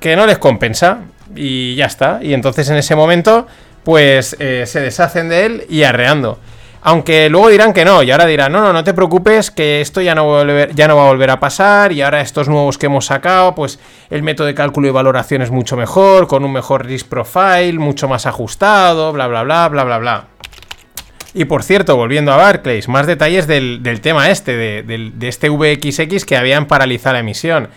[0.00, 0.98] que no les compensa
[1.34, 2.18] y ya está.
[2.20, 3.46] Y entonces en ese momento,
[3.84, 6.38] pues eh, se deshacen de él y arreando.
[6.82, 10.02] Aunque luego dirán que no, y ahora dirán, no, no, no te preocupes, que esto
[10.02, 12.86] ya no, volver, ya no va a volver a pasar, y ahora estos nuevos que
[12.86, 13.80] hemos sacado, pues
[14.10, 18.08] el método de cálculo y valoración es mucho mejor, con un mejor risk profile, mucho
[18.08, 20.24] más ajustado, bla, bla, bla, bla, bla, bla.
[21.34, 24.82] Y por cierto, volviendo a Barclays, más detalles del, tema este, de,
[25.14, 27.68] de este VXX que habían paralizado la emisión.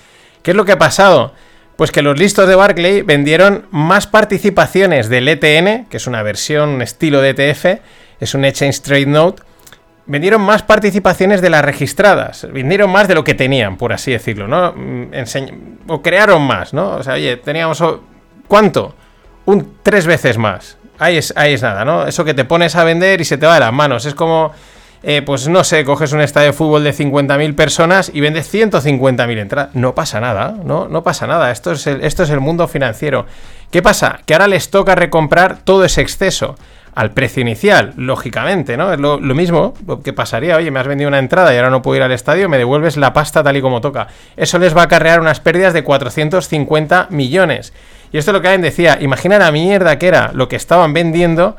[0.42, 1.34] ¿Qué es lo que ha pasado?
[1.76, 6.70] Pues que los listos de Barclay vendieron más participaciones del ETN, que es una versión,
[6.70, 7.82] un estilo de ETF,
[8.20, 9.44] es un Exchange Trade Note,
[10.06, 14.48] vendieron más participaciones de las registradas, vendieron más de lo que tenían, por así decirlo,
[14.48, 14.74] ¿no?
[14.74, 15.12] Mm,
[15.88, 16.98] o crearon más, ¿no?
[16.98, 17.84] O sea, oye, teníamos...
[18.48, 18.94] ¿Cuánto?
[19.46, 20.78] Un tres veces más.
[21.02, 22.06] Ahí es, ahí es nada, ¿no?
[22.06, 24.06] Eso que te pones a vender y se te va de las manos.
[24.06, 24.52] Es como...
[25.04, 29.40] Eh, pues no sé, coges un estadio de fútbol de 50.000 personas y vendes 150.000
[29.40, 29.74] entradas.
[29.74, 30.88] No pasa nada, ¿no?
[30.88, 31.50] No pasa nada.
[31.50, 33.26] Esto es, esto es el mundo financiero.
[33.72, 34.20] ¿Qué pasa?
[34.28, 36.56] Que ahora les toca recomprar todo ese exceso
[36.94, 38.94] al precio inicial, lógicamente, ¿no?
[38.94, 41.98] Es lo, mismo que pasaría, oye, me has vendido una entrada y ahora no puedo
[41.98, 44.08] ir al estadio, me devuelves la pasta tal y como toca.
[44.36, 47.74] Eso les va a acarrear unas pérdidas de 450 millones.
[48.12, 50.94] Y esto es lo que alguien decía, imagina la mierda que era lo que estaban
[50.94, 51.56] vendiendo,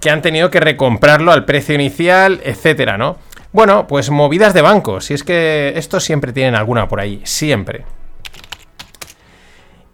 [0.00, 3.16] que han tenido que recomprarlo al precio inicial, etcétera, ¿no?
[3.52, 7.84] Bueno, pues movidas de bancos, y es que estos siempre tienen alguna por ahí, siempre.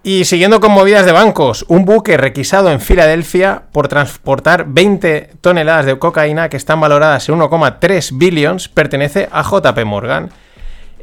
[0.04, 5.86] Y siguiendo con movidas de bancos, un buque requisado en Filadelfia por transportar 20 toneladas
[5.86, 10.30] de cocaína que están valoradas en 1,3 billions pertenece a JP Morgan.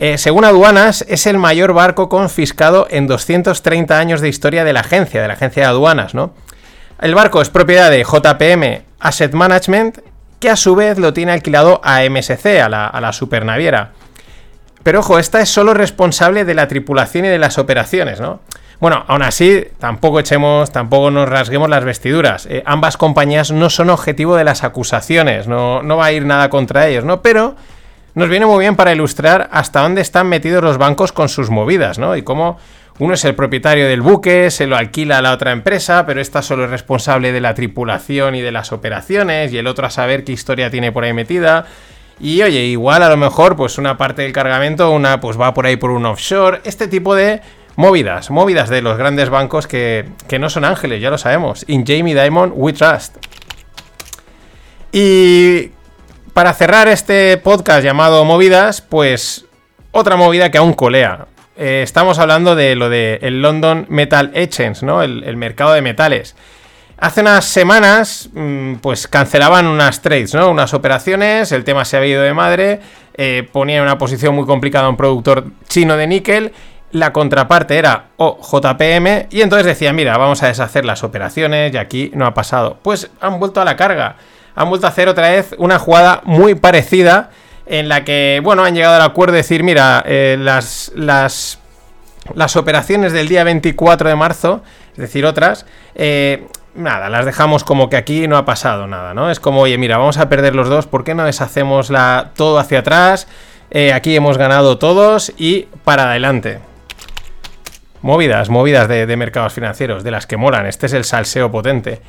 [0.01, 4.79] Eh, según aduanas, es el mayor barco confiscado en 230 años de historia de la
[4.79, 6.33] agencia, de la agencia de aduanas, ¿no?
[7.01, 9.99] El barco es propiedad de JPM Asset Management,
[10.39, 13.91] que a su vez lo tiene alquilado a MSC, a la, supernaviera.
[14.83, 18.39] Pero ojo, esta es solo responsable de la tripulación y de las operaciones, ¿no?
[18.79, 22.45] Bueno, aún así, tampoco echemos, tampoco nos rasguemos las vestiduras.
[22.45, 26.49] Eh, ambas compañías no son objetivo de las acusaciones, no, no va a ir nada
[26.49, 27.21] contra ellos, ¿no?
[27.21, 27.57] Pero
[28.15, 32.00] nos viene muy bien para ilustrar hasta dónde están metidos los bancos con sus movidas,
[32.00, 32.15] ¿no?
[32.15, 32.58] Y cómo
[33.00, 36.41] uno es el propietario del buque, se lo alquila a la otra empresa, pero esta
[36.41, 40.24] solo es responsable de la tripulación y de las operaciones, y el otro a saber
[40.24, 41.65] qué historia tiene por ahí metida.
[42.19, 45.65] Y oye, igual a lo mejor, pues una parte del cargamento, una pues va por
[45.65, 46.60] ahí por un offshore.
[46.65, 47.41] Este tipo de
[47.80, 50.06] Movidas, movidas de los grandes bancos que,
[50.38, 51.63] no son ángeles, ya lo sabemos.
[51.69, 53.15] In Jamie Dimon, we trust.
[54.91, 55.72] Y
[56.34, 59.46] para cerrar este podcast llamado Movidas, pues
[59.92, 61.28] otra movida que aún colea.
[61.58, 65.04] Eh, estamos hablando de lo del el London Metal Exchange, ¿no?
[65.04, 66.36] El, mercado de metales.
[66.98, 70.50] Hace unas semanas, mm, pues cancelaban unas trades, ¿no?
[70.50, 72.80] Unas operaciones, el tema se había ido de madre,
[73.15, 76.54] eh, ponía en una posición muy complicada a un productor chino de níquel
[76.92, 82.12] la contraparte era OJPM y entonces decía, mira, vamos a deshacer las operaciones y aquí
[82.13, 82.80] no ha pasado.
[82.82, 84.15] Pues han vuelto a la carga,
[84.60, 87.30] han vuelto a hacer otra vez una jugada muy parecida
[87.65, 91.60] en la que, bueno, han llegado al acuerdo de decir, mira, eh, las, las,
[92.36, 96.45] las operaciones del día 24 de marzo, es decir, otras, eh,
[96.76, 99.32] nada, las dejamos como que aquí no ha pasado nada, ¿no?
[99.32, 102.60] Es como, oye, mira, vamos a perder los dos, ¿por qué no deshacemos la, todo
[102.60, 103.30] hacia atrás?
[103.72, 106.60] Eh, aquí hemos ganado todos y para adelante.
[108.02, 110.65] Movidas, movidas de, mercados financieros, de las que molan.
[110.65, 112.02] Este es el salseo potente.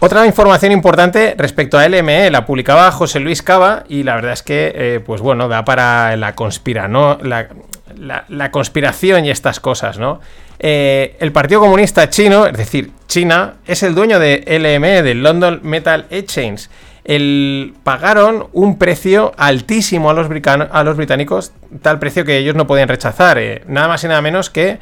[0.00, 4.42] Otra información importante respecto a LME, la publicaba José Luis Cava y la verdad es
[4.42, 7.18] que, eh, pues bueno, da para la, conspira, ¿no?
[7.22, 10.20] la, conspiración y estas cosas, ¿no?
[10.58, 15.60] Eh, el Partido Comunista Chino, es decir, China, es el dueño de LME, del London
[15.62, 16.68] Metal Exchange.
[17.04, 20.28] El, pagaron un precio altísimo a los,
[20.70, 24.22] a los británicos, tal precio que ellos no podían rechazar, eh, nada más y nada
[24.22, 24.78] menos que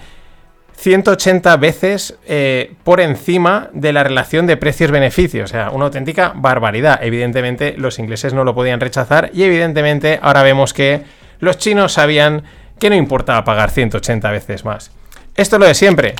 [0.81, 7.01] 180 veces eh, por encima de la relación de precios-beneficios, o sea, una auténtica barbaridad.
[7.03, 11.03] Evidentemente los ingleses no lo podían rechazar y evidentemente ahora vemos que
[11.39, 12.45] los chinos sabían
[12.79, 14.91] que no importaba pagar 180 veces más.
[15.37, 16.15] Esto es lo de siempre.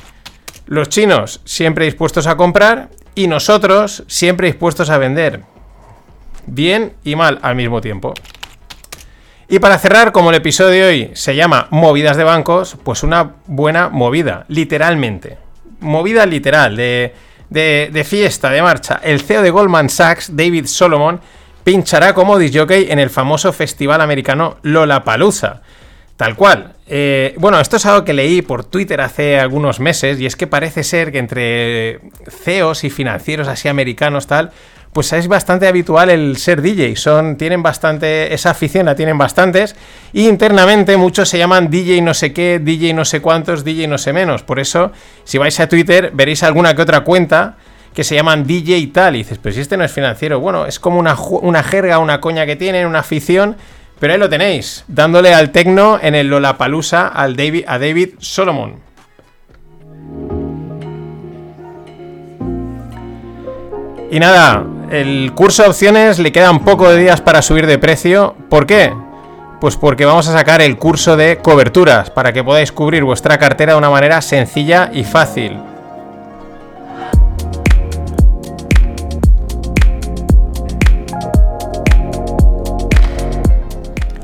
[0.67, 5.41] Los chinos siempre dispuestos a comprar y nosotros siempre dispuestos a vender
[6.45, 8.13] bien y mal al mismo tiempo.
[9.51, 13.33] Y para cerrar, como el episodio de hoy se llama Movidas de bancos, pues una
[13.47, 15.37] buena movida, literalmente.
[15.81, 17.13] Movida literal, de,
[17.49, 19.01] de, fiesta, de marcha.
[19.03, 21.19] El CEO de Goldman Sachs, David Solomon,
[21.65, 25.59] pinchará como disjockey en el famoso festival americano Lollapalooza.
[26.15, 26.75] Tal cual.
[26.87, 30.47] Eh, bueno, esto es algo que leí por Twitter hace algunos meses y es que
[30.47, 34.51] parece ser que entre CEOs y financieros así americanos tal,
[34.93, 36.95] pues es bastante habitual el ser DJ.
[36.97, 39.75] Son, tienen bastante, esa afición la tienen bastantes.
[40.11, 43.97] Y internamente muchos se llaman DJ no sé qué, DJ no sé cuántos, DJ no
[43.97, 44.43] sé menos.
[44.43, 44.91] Por eso,
[45.23, 47.55] si vais a Twitter, veréis alguna que otra cuenta
[47.93, 49.15] que se llaman DJ y tal.
[49.15, 50.39] Y dices, pues si este no es financiero.
[50.39, 53.55] Bueno, es como una, una jerga, una coña que tienen, una afición.
[53.99, 58.90] Pero ahí lo tenéis, dándole al tecno en el Lollapalooza al David, a David Solomon.
[64.11, 68.35] Y nada, el curso de opciones le quedan poco de días para subir de precio.
[68.49, 68.93] ¿Por qué?
[69.61, 73.71] Pues porque vamos a sacar el curso de coberturas para que podáis cubrir vuestra cartera
[73.71, 75.61] de una manera sencilla y fácil.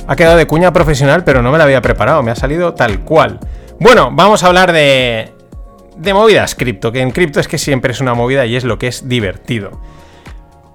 [0.06, 3.06] Ha quedado de cuña profesional, pero no me la había preparado, me ha salido tal
[3.06, 3.39] cual.
[3.80, 5.37] Bueno, vamos a hablar de,
[5.97, 8.77] de movidas cripto, que en cripto es que siempre es una movida y es lo
[8.77, 9.81] que es divertido.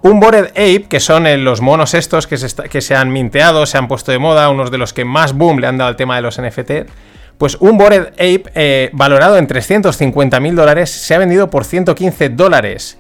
[0.03, 3.87] Un Bored Ape, que son eh, los monos estos que se, han minteado, se han
[3.87, 6.23] puesto de moda, unos de los que más boom le han dado al tema de
[6.23, 6.71] los NFT,
[7.39, 12.31] pues un Bored Ape eh, valorado en 350 mil dólares se ha vendido por 115
[12.31, 12.99] dólares.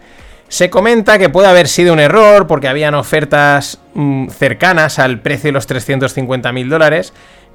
[0.48, 5.48] Se comenta que puede haber sido un error porque habían ofertas mm, cercanas al precio
[5.48, 7.12] de los 350 mil dólares,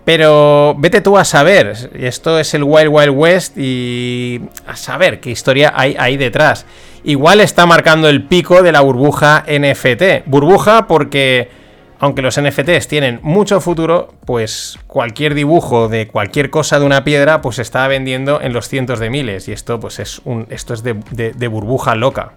[0.07, 5.31] pero vete tú a saber, esto es el Wild Wild West y a saber qué
[5.31, 6.65] historia hay ahí detrás.
[7.03, 10.25] Igual está marcando el pico de la burbuja NFT.
[10.25, 11.49] Burbuja porque
[11.99, 17.41] aunque los NFTs tienen mucho futuro, pues cualquier dibujo de cualquier cosa de una piedra,
[17.41, 19.49] pues se está vendiendo en los cientos de miles.
[19.49, 20.47] Y esto, pues es un.
[20.49, 22.31] Esto es de, de burbuja loca.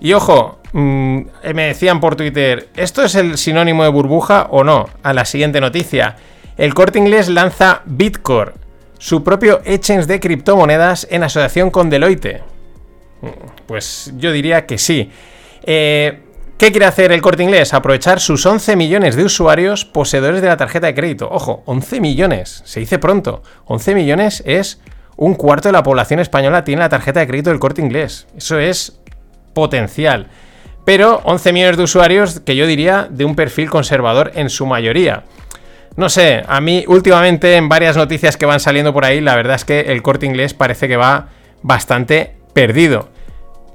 [0.00, 1.20] Y ojo, mm,
[1.54, 4.88] me decían por Twitter, ¿esto es el sinónimo de burbuja o no?
[5.04, 6.16] A la siguiente noticia.
[6.60, 8.52] El corte inglés lanza Bitcore,
[8.98, 12.42] su propio exchange de criptomonedas en asociación con Deloitte.
[13.22, 13.28] Mm,
[13.64, 15.10] pues yo diría que sí.
[15.62, 16.20] Eh,
[16.58, 17.72] ¿Qué quiere hacer el corte inglés?
[17.72, 21.30] Aprovechar sus 11 millones de usuarios poseedores de la tarjeta de crédito.
[21.32, 23.42] Ojo, 11 millones, se dice pronto.
[23.64, 24.82] 11 millones es
[25.16, 28.26] un cuarto de la población española tiene la tarjeta de crédito del corte inglés.
[28.36, 29.00] Eso es
[29.54, 30.26] potencial.
[30.84, 35.24] Pero 11 millones de usuarios que yo diría de un perfil conservador en su mayoría.
[35.96, 39.56] No sé, a mí últimamente en varias noticias que van saliendo por ahí, la verdad
[39.56, 41.28] es que el corte inglés parece que va
[41.62, 43.08] bastante perdido.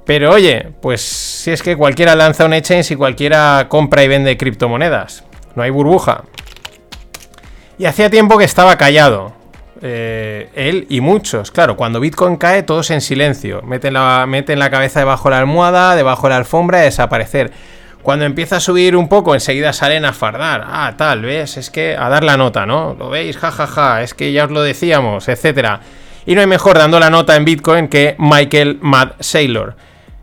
[0.06, 4.36] Pero oye, pues si es que cualquiera lanza un exchange y cualquiera compra y vende
[4.36, 5.24] criptomonedas.
[5.56, 6.22] No hay burbuja.
[7.78, 9.34] Y hacía tiempo que estaba callado.
[9.82, 11.50] Eh, él y muchos.
[11.50, 13.62] Claro, cuando Bitcoin cae, todos en silencio.
[13.62, 17.52] Meten la, meten la cabeza debajo de la almohada, debajo de la alfombra y desaparecer.
[18.06, 20.64] Cuando empieza a subir un poco, enseguida salen a fardar.
[20.64, 21.56] Ah, tal, ¿ves?
[21.56, 22.94] Es que a dar la nota, ¿no?
[22.96, 23.36] ¿Lo veis?
[23.36, 24.00] Ja, ja, ja.
[24.00, 25.80] Es que ya os lo decíamos, etcétera.
[26.24, 29.74] Y no hay mejor dando la nota en Bitcoin que Michael Mad Saylor.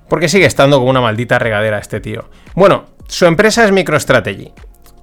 [0.07, 2.29] Porque sigue estando como una maldita regadera este tío.
[2.55, 4.53] Bueno, su empresa es MicroStrategy.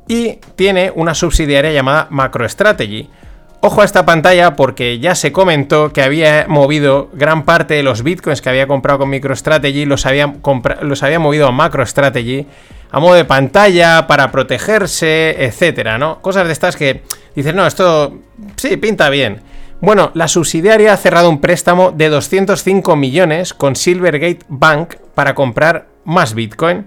[0.09, 3.11] Y tiene una subsidiaria llamada MacroStrategy
[3.63, 8.03] Ojo a esta pantalla porque ya se comentó que había movido gran parte de los
[8.03, 10.33] bitcoins que había comprado con MicroStrategy, los había,
[10.81, 12.47] los había movido a MacroStrategy
[12.91, 16.23] a modo de pantalla para protegerse, etcétera, ¿no?
[16.23, 17.03] Cosas de estas que
[17.37, 18.19] dices, no, esto
[18.57, 19.43] sí, pinta bien.
[19.83, 25.87] Bueno, la subsidiaria ha cerrado un préstamo de 205 millones con Silvergate Bank para comprar
[26.05, 26.87] más Bitcoin.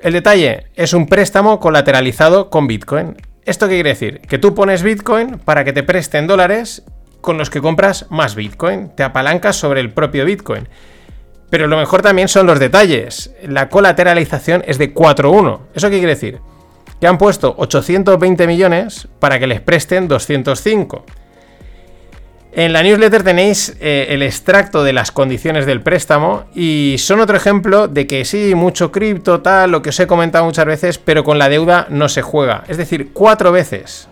[0.00, 3.16] El detalle es un préstamo colateralizado con Bitcoin.
[3.46, 4.20] ¿Esto qué quiere decir?
[4.22, 6.82] Que tú pones Bitcoin para que te presten dólares
[7.20, 8.90] con los que compras más Bitcoin.
[8.96, 10.68] Te apalancas sobre el propio Bitcoin.
[11.48, 13.30] Pero lo mejor también son los detalles.
[13.44, 15.60] La colateralización es de 4-1.
[15.74, 16.40] ¿Eso qué quiere decir?
[17.00, 21.04] Que han puesto 820 millones para que les presten 205.
[22.58, 27.36] En la newsletter tenéis eh, el extracto de las condiciones del préstamo y son otro
[27.36, 31.22] ejemplo de que sí, mucho cripto, tal, lo que os he comentado muchas veces, pero
[31.22, 32.64] con la deuda no se juega.
[32.66, 34.08] Es decir, cuatro veces.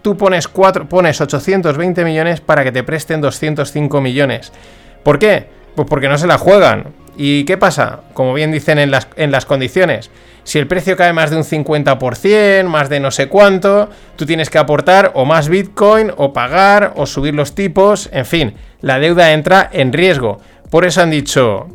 [0.00, 4.54] Tú pones, cuatro, pones 820 millones para que te presten 205 millones.
[5.02, 5.48] ¿Por qué?
[5.74, 6.94] Pues porque no se la juegan.
[7.16, 8.00] ¿Y qué pasa?
[8.14, 10.10] Como bien dicen en las, en las condiciones
[10.44, 14.50] si el precio cae más de un 50%, más de no sé cuánto, tú tienes
[14.50, 19.32] que aportar o más Bitcoin, o pagar, o subir los tipos, en fin, la deuda
[19.32, 20.40] entra en riesgo.
[20.70, 21.68] Por eso han dicho,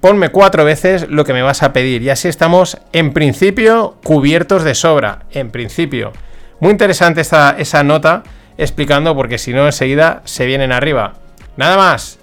[0.00, 2.02] ponme cuatro veces lo que me vas a pedir.
[2.02, 5.26] Y así estamos, en principio, cubiertos de sobra.
[5.30, 6.12] En principio.
[6.58, 8.22] Muy interesante esta, esa nota
[8.58, 11.14] explicando, porque si no, enseguida se vienen arriba.
[11.56, 12.18] Nada más.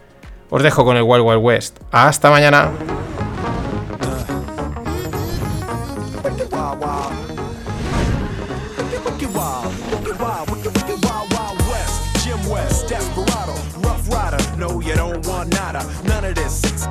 [0.49, 1.77] Os dejo con el Wild Wild West.
[1.91, 2.71] Hasta mañana.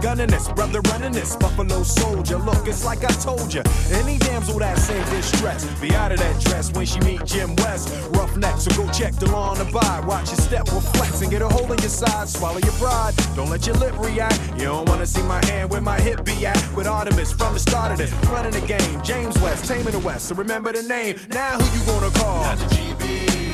[0.00, 1.37] Gunning this, brother running this.
[1.37, 3.62] Buffalo soldier, look, it's like I told you.
[3.92, 7.92] Any damsel that same distress, be out of that dress when she meet Jim West.
[8.11, 10.02] Rough neck, so go check the law the buy.
[10.06, 12.28] Watch your step will flex and get a hole in your side.
[12.28, 14.38] Swallow your pride, don't let your lip react.
[14.56, 16.58] You don't wanna see my hand where my hip be at.
[16.74, 19.02] With Artemis from the start of this, running the game.
[19.02, 21.16] James West, taming the West, so remember the name.
[21.30, 22.42] Now who you gonna call?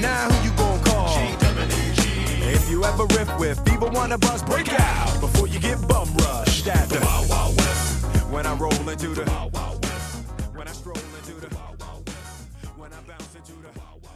[0.00, 0.73] Now who you gonna
[2.74, 6.98] you ever riff with wanna bust, break out before you get bum rushed at the
[7.00, 8.04] Wild Wild West.
[8.32, 10.26] When I roll into the Wild Wild West.
[10.52, 12.76] When I stroll into the Wild Wild West.
[12.76, 14.14] When I bounce into the Wild Wild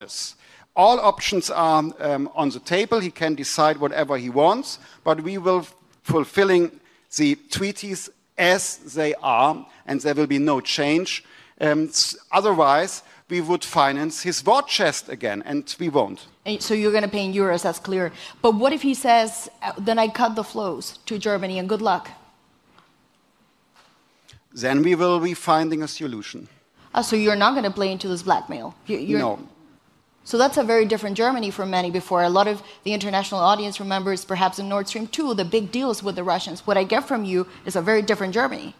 [0.00, 0.36] West.
[0.74, 2.98] All options are um, on the table.
[2.98, 5.66] He can decide whatever he wants, but we will
[6.02, 6.80] fulfilling
[7.16, 11.24] the treaties as they are, and there will be no change.
[11.60, 11.90] Um,
[12.32, 16.26] otherwise, we would finance his war chest again, and we won't.
[16.60, 18.12] So you're going to pay in euros, that's clear.
[18.42, 21.80] But what if he says, uh, then I cut the flows to Germany and good
[21.80, 22.10] luck?
[24.52, 26.48] Then we will be finding a solution.
[26.94, 28.74] Oh, so you're not going to play into this blackmail?
[28.86, 29.38] You're, no.
[30.24, 32.22] So that's a very different Germany from many before.
[32.22, 36.02] A lot of the international audience remembers perhaps in Nord Stream 2 the big deals
[36.02, 36.66] with the Russians.
[36.66, 38.74] What I get from you is a very different Germany.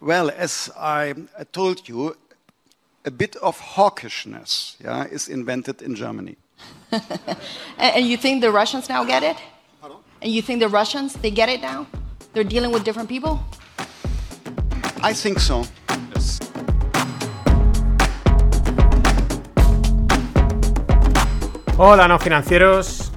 [0.00, 1.14] Well, as I
[1.52, 2.16] told you,
[3.04, 6.36] a bit of hawkishness yeah, is invented in Germany.
[7.78, 9.36] and you think the Russians now get it?
[9.80, 9.98] Pardon?
[10.20, 11.86] And you think the Russians, they get it now?
[12.32, 13.40] they're dealing with different people?
[15.02, 15.64] I think so.
[16.14, 16.38] Yes.
[21.76, 23.10] Hola, no financieros.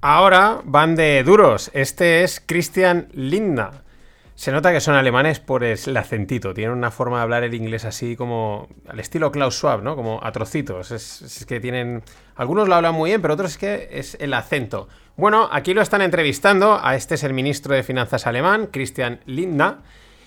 [0.00, 1.70] Ahora van de duros.
[1.74, 3.84] Este es Christian Lindner.
[4.36, 6.52] Se nota que son alemanes por el acentito.
[6.52, 9.96] Tienen una forma de hablar el inglés así como al estilo Klaus Schwab, ¿no?
[9.96, 10.90] Como a trocitos.
[10.90, 12.02] Es, es que tienen.
[12.34, 14.88] Algunos lo hablan muy bien, pero otros es que es el acento.
[15.16, 16.78] Bueno, aquí lo están entrevistando.
[16.80, 19.76] A este es el ministro de Finanzas alemán, Christian Lindner.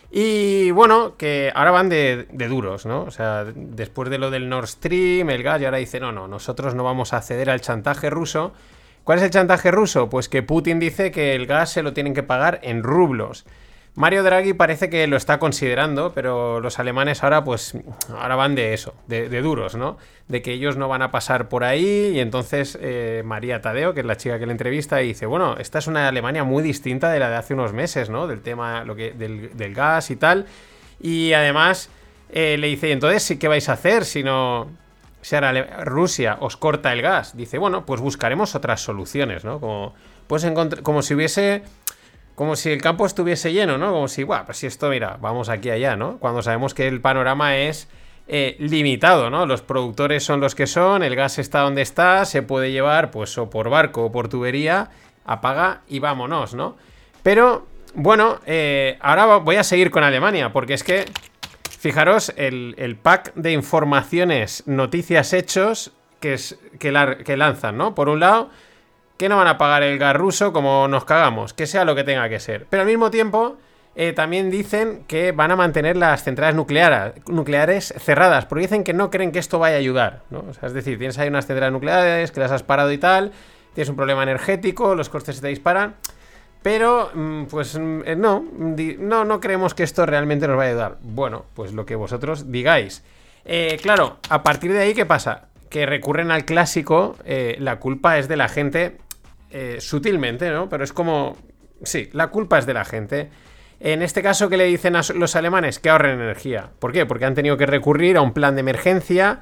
[0.10, 3.04] Y bueno, que ahora van de, de, duros, ¿no?
[3.04, 6.28] O sea, después de lo del Nord Stream, el gas, y ahora dice, no, no,
[6.28, 8.54] nosotros no vamos a ceder al chantaje ruso.
[9.04, 10.10] ¿Cuál es el chantaje ruso?
[10.10, 13.46] Pues que Putin dice que el gas se lo tienen que pagar en rublos.
[13.96, 17.74] Mario Draghi parece que lo está considerando, pero los alemanes ahora, pues,
[18.10, 19.98] ahora van de eso, de, duros, ¿no?
[20.28, 24.02] De que ellos no van a pasar por ahí y entonces eh, María Tadeo, que
[24.02, 27.20] es la chica que le entrevista, dice, bueno, esta es una Alemania muy distinta de
[27.20, 28.28] la de hace unos meses, ¿no?
[28.28, 30.46] Del tema lo que, del, del gas y tal.
[31.02, 31.90] Y además
[32.32, 34.68] eh, le dice, entonces, ¿qué vais a hacer si no...
[35.22, 39.60] Si ahora Rusia os corta el gas, dice, bueno, pues buscaremos otras soluciones, ¿no?
[39.60, 39.94] Como,
[40.28, 40.48] pues
[40.82, 41.64] como si hubiese
[42.40, 43.92] como si el campo estuviese lleno, ¿no?
[43.92, 46.20] Como si, guau, pues si esto, mira, vamos aquí allá, ¿no?
[46.20, 47.90] Cuando sabemos que el panorama es
[48.30, 49.46] eh, limitado, ¿no?
[49.46, 53.38] Los productores son los que son, el gas está donde está, se puede llevar, pues,
[53.38, 54.90] o por barco o por tubería,
[55.26, 56.78] apaga y vámonos, ¿no?
[57.24, 61.08] Pero, bueno, eh, ahora voy a seguir con Alemania, porque es que,
[61.78, 67.96] fijaros, el, el pack de informaciones, noticias, hechos que, es, que lanzan, ¿no?
[67.96, 68.50] Por un lado
[69.20, 72.06] que no van a pagar el gas ruso como nos cagamos, que sea lo que
[72.06, 72.66] tenga que ser.
[72.70, 73.58] Pero al mismo tiempo,
[73.94, 78.94] eh, también dicen que van a mantener las centrales nucleares, nucleares cerradas, porque dicen que
[78.94, 80.22] no creen que esto vaya a ayudar.
[80.30, 80.46] ¿no?
[80.62, 83.34] Es decir, tienes ahí unas centrales nucleares que las has parado y tal,
[83.74, 85.96] tienes un problema energético, los costes se te disparan.
[86.64, 87.12] Pero,
[87.50, 90.98] pues no, no, no creemos que esto realmente nos vaya a ayudar.
[91.02, 93.04] Bueno, pues lo que vosotros digáis.
[93.44, 95.50] Eh, claro, a partir de ahí, ¿qué pasa?
[95.70, 98.98] Que recurren al clásico, eh, la culpa es de la gente
[99.52, 100.70] eh, sutilmente, ¿no?
[100.70, 101.36] Pero es como...
[101.84, 103.30] Sí, la culpa es de la gente.
[103.80, 105.80] En este caso, ¿qué le dicen a los alemanes?
[105.80, 106.72] Que ahorren energía.
[106.80, 107.06] ¿Por qué?
[107.06, 109.40] Porque han tenido que recurrir a un plan de emergencia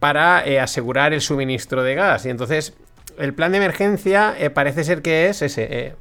[0.00, 2.24] para eh, asegurar el suministro de gas.
[2.26, 2.74] Y entonces,
[3.18, 5.94] el plan de emergencia eh, parece ser que es ese.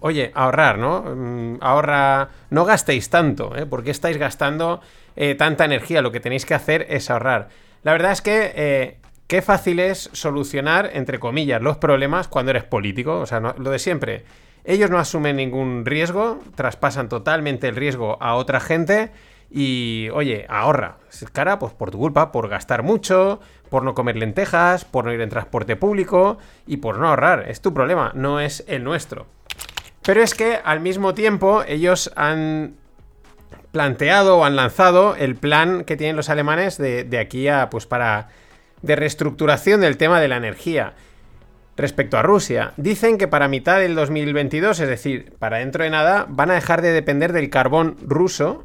[0.00, 1.02] Oye, ahorrar, ¿no?
[1.02, 2.28] Mm, ahorra.
[2.50, 3.66] No gastéis tanto, ¿eh?
[3.66, 4.80] ¿Por qué estáis gastando
[5.38, 6.02] tanta energía?
[6.02, 7.48] Lo que tenéis que hacer es ahorrar.
[7.82, 13.18] La verdad es que qué fácil es solucionar, entre comillas, los problemas cuando eres político.
[13.20, 14.24] O sea, lo de siempre.
[14.64, 19.12] Ellos no asumen ningún riesgo, traspasan totalmente el riesgo a otra gente
[19.48, 20.96] y, oye, ahorra.
[21.32, 25.20] Cara, pues por tu culpa, por gastar mucho, por no comer lentejas, por no ir
[25.20, 27.48] en transporte público y por no ahorrar.
[27.48, 29.26] Es tu problema, no es el nuestro.
[30.02, 32.74] Pero es que al mismo tiempo ellos han
[33.70, 38.28] planteado o han lanzado el plan que tienen los alemanes de aquí a, pues para,
[38.82, 40.94] de reestructuración del tema de la energía.
[41.76, 46.26] Respecto a Rusia, dicen que para mitad del 2022, es decir, para dentro de nada,
[46.28, 48.64] van a dejar de depender del carbón ruso.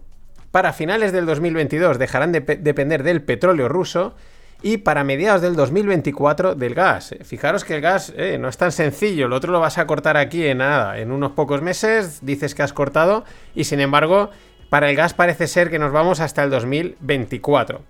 [0.52, 4.16] Para finales del 2022 dejarán de depender del petróleo ruso.
[4.64, 7.16] Y para mediados del 2024 del gas.
[7.24, 9.26] Fijaros que el gas eh, no es tan sencillo.
[9.26, 11.00] El otro lo vas a cortar aquí en nada.
[11.00, 13.26] En unos pocos meses dices que has cortado.
[13.56, 14.30] Y sin embargo,
[14.70, 17.82] para el gas parece ser que nos vamos hasta el 2024.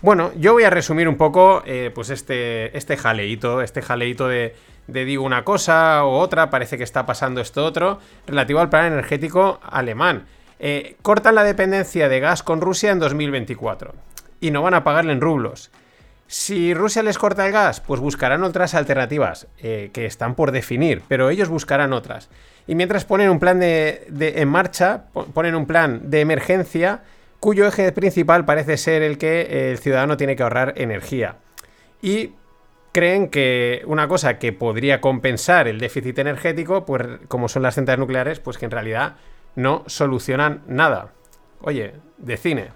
[0.00, 4.54] Bueno, yo voy a resumir un poco eh, pues este, este jaleito, este jaleito de,
[4.86, 9.58] digo una cosa o otra, parece que está pasando esto otro, relativo al plan energético
[9.62, 10.26] alemán.
[10.60, 13.92] Eh, cortan la dependencia de gas con Rusia en 2024
[14.40, 15.72] y no van a pagarle en rublos.
[16.28, 21.02] Si Rusia les corta el gas, pues buscarán otras alternativas eh, que están por definir,
[21.08, 22.28] pero ellos buscarán otras.
[22.68, 27.00] Y mientras ponen un plan de, en marcha, ponen un plan de emergencia
[27.40, 31.36] cuyo eje principal parece ser el que el ciudadano tiene que ahorrar energía.
[32.02, 32.32] Y
[32.92, 38.00] creen que una cosa que podría compensar el déficit energético, pues como son las centrales
[38.00, 39.16] nucleares, pues que en realidad
[39.54, 41.12] no solucionan nada.
[41.60, 42.68] Oye, de cine.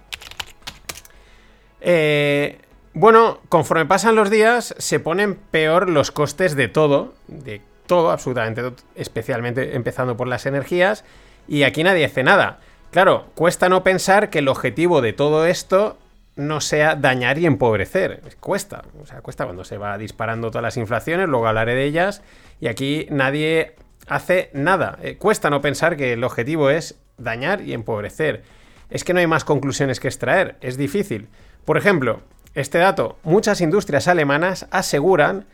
[1.80, 2.60] Eh,
[2.94, 8.62] bueno, conforme pasan los días, se ponen peor los costes de todo, de todo, absolutamente,
[8.94, 11.04] especialmente empezando por las energías,
[11.48, 12.60] y aquí nadie hace nada.
[12.93, 15.97] Claro, cuesta no pensar que el objetivo de todo esto
[16.36, 18.20] no sea dañar y empobrecer.
[18.38, 22.20] Cuesta, o sea, cuesta cuando se va disparando todas las inflaciones, luego hablaré de ellas,
[22.61, 23.76] y aquí nadie
[24.09, 24.99] hace nada.
[25.01, 28.43] Eh, cuesta no pensar que el objetivo es dañar y empobrecer.
[28.90, 31.28] Es que no hay más conclusiones que extraer, es difícil.
[31.64, 32.20] Por ejemplo,
[32.53, 35.47] este dato, muchas industrias alemanas aseguran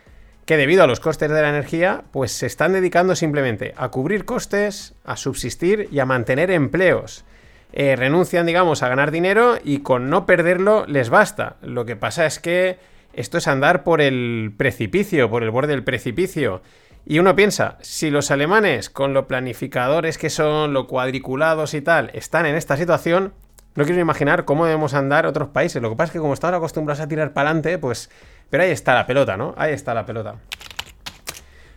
[0.48, 4.24] que debido a los costes de la energía, pues se están dedicando simplemente a cubrir
[4.24, 7.26] costes, a subsistir y a mantener empleos.
[7.74, 11.56] Eh, renuncian, digamos, a ganar dinero y con no perderlo les basta.
[11.60, 12.78] Lo que pasa es que
[13.12, 16.62] esto es andar por el precipicio, por el borde del precipicio.
[17.04, 22.10] Y uno piensa, si los alemanes, con lo planificadores que son, lo cuadriculados y tal,
[22.14, 23.34] están en esta situación,
[23.74, 25.80] no quiero imaginar cómo debemos andar otros países.
[25.82, 28.10] Lo que pasa es que como estamos acostumbrados a tirar para adelante, pues
[28.50, 29.54] pero ahí está la pelota, ¿no?
[29.56, 30.36] Ahí está la pelota.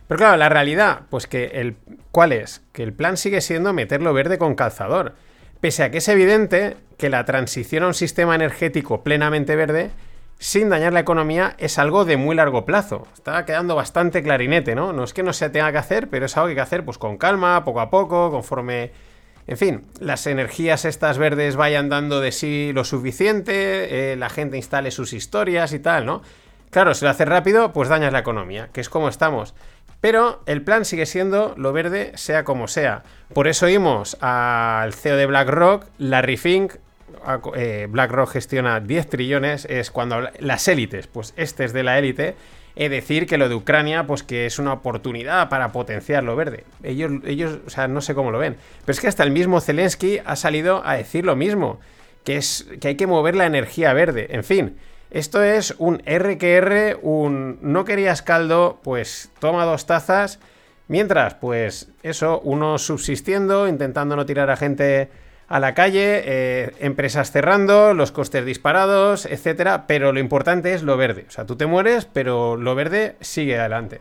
[0.08, 1.76] Pero claro, la realidad, pues que el.
[2.10, 2.62] ¿Cuál es?
[2.72, 5.14] Que el plan sigue siendo meterlo verde con calzador.
[5.60, 9.90] Pese a que es evidente que la transición a un sistema energético plenamente verde,
[10.38, 13.06] sin dañar la economía, es algo de muy largo plazo.
[13.14, 14.92] Está quedando bastante clarinete, ¿no?
[14.92, 16.84] No es que no se tenga que hacer, pero es algo que hay que hacer
[16.84, 18.90] pues con calma, poco a poco, conforme.
[19.46, 24.56] En fin, las energías estas verdes vayan dando de sí lo suficiente, eh, la gente
[24.56, 26.22] instale sus historias y tal, ¿no?
[26.72, 29.54] Claro, si lo haces rápido, pues dañas la economía, que es como estamos.
[30.00, 33.02] Pero el plan sigue siendo lo verde, sea como sea.
[33.34, 36.72] Por eso oímos al CEO de BlackRock, Larry Fink.
[37.54, 39.66] Eh, BlackRock gestiona 10 trillones.
[39.66, 42.36] Es cuando las élites, pues este es de la élite.
[42.74, 46.64] Es decir, que lo de Ucrania, pues que es una oportunidad para potenciar lo verde.
[46.82, 48.56] Ellos, ellos, o sea, no sé cómo lo ven.
[48.86, 51.80] Pero es que hasta el mismo Zelensky ha salido a decir lo mismo.
[52.24, 54.28] Que, es, que hay que mover la energía verde.
[54.30, 54.78] En fin.
[55.12, 60.38] Esto es un RQR, un no querías caldo, pues toma dos tazas.
[60.88, 65.10] Mientras, pues eso, uno subsistiendo, intentando no tirar a gente
[65.48, 69.86] a la calle, eh, empresas cerrando, los costes disparados, etcétera.
[69.86, 71.26] Pero lo importante es lo verde.
[71.28, 74.00] O sea, tú te mueres, pero lo verde sigue adelante.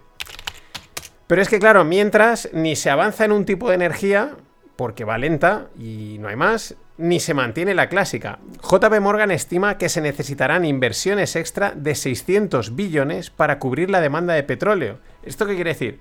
[1.27, 4.37] Pero es que, claro, mientras ni se avanza en un tipo de energía,
[4.77, 8.39] porque va lenta y no hay más, ni se mantiene la clásica.
[8.61, 14.35] JP Morgan estima que se necesitarán inversiones extra de 600 billones para cubrir la demanda
[14.35, 14.99] de petróleo.
[15.23, 15.99] ¿Esto qué quiere decir?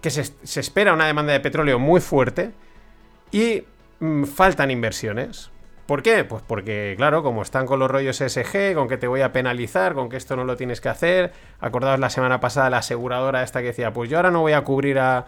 [0.00, 2.52] Que se, espera una demanda de petróleo muy fuerte
[3.32, 3.64] y
[3.98, 5.50] mm, faltan inversiones.
[5.86, 6.24] ¿Por qué?
[6.24, 9.94] Pues porque, claro, como están con los rollos SG, con que te voy a penalizar,
[9.94, 11.32] con que esto no lo tienes que hacer.
[11.60, 14.62] Acordaos la semana pasada la aseguradora esta que decía, pues yo ahora no voy a
[14.62, 15.26] cubrir a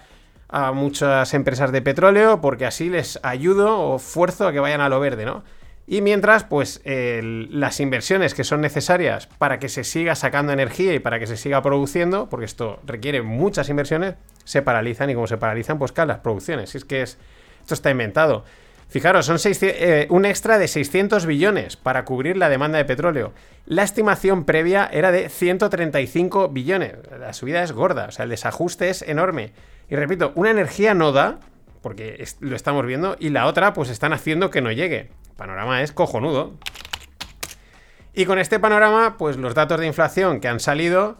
[0.49, 4.89] a muchas empresas de petróleo porque así les ayudo o fuerzo a que vayan a
[4.89, 5.45] lo verde, ¿no?
[5.91, 10.99] Y mientras, pues las inversiones que son necesarias para que se siga sacando energía y
[10.99, 15.39] para que se siga produciendo, porque esto requiere muchas inversiones, se paralizan y como se
[15.39, 16.71] paralizan, pues caen las producciones.
[16.71, 17.17] Si es que es,
[17.63, 18.45] esto está inventado.
[18.91, 23.33] Fijaros, son eh, un extra de 600 billones para cubrir la demanda de petróleo.
[23.65, 26.97] La estimación previa era de 135 billones.
[27.19, 29.53] La subida es gorda, o sea, el desajuste es enorme.
[29.89, 31.39] Y repito, una energía no da,
[31.83, 35.11] porque lo estamos viendo, y la otra pues están haciendo que no llegue.
[35.31, 36.55] El panorama es cojonudo.
[38.15, 41.19] Y con este panorama, pues los datos de inflación que han salido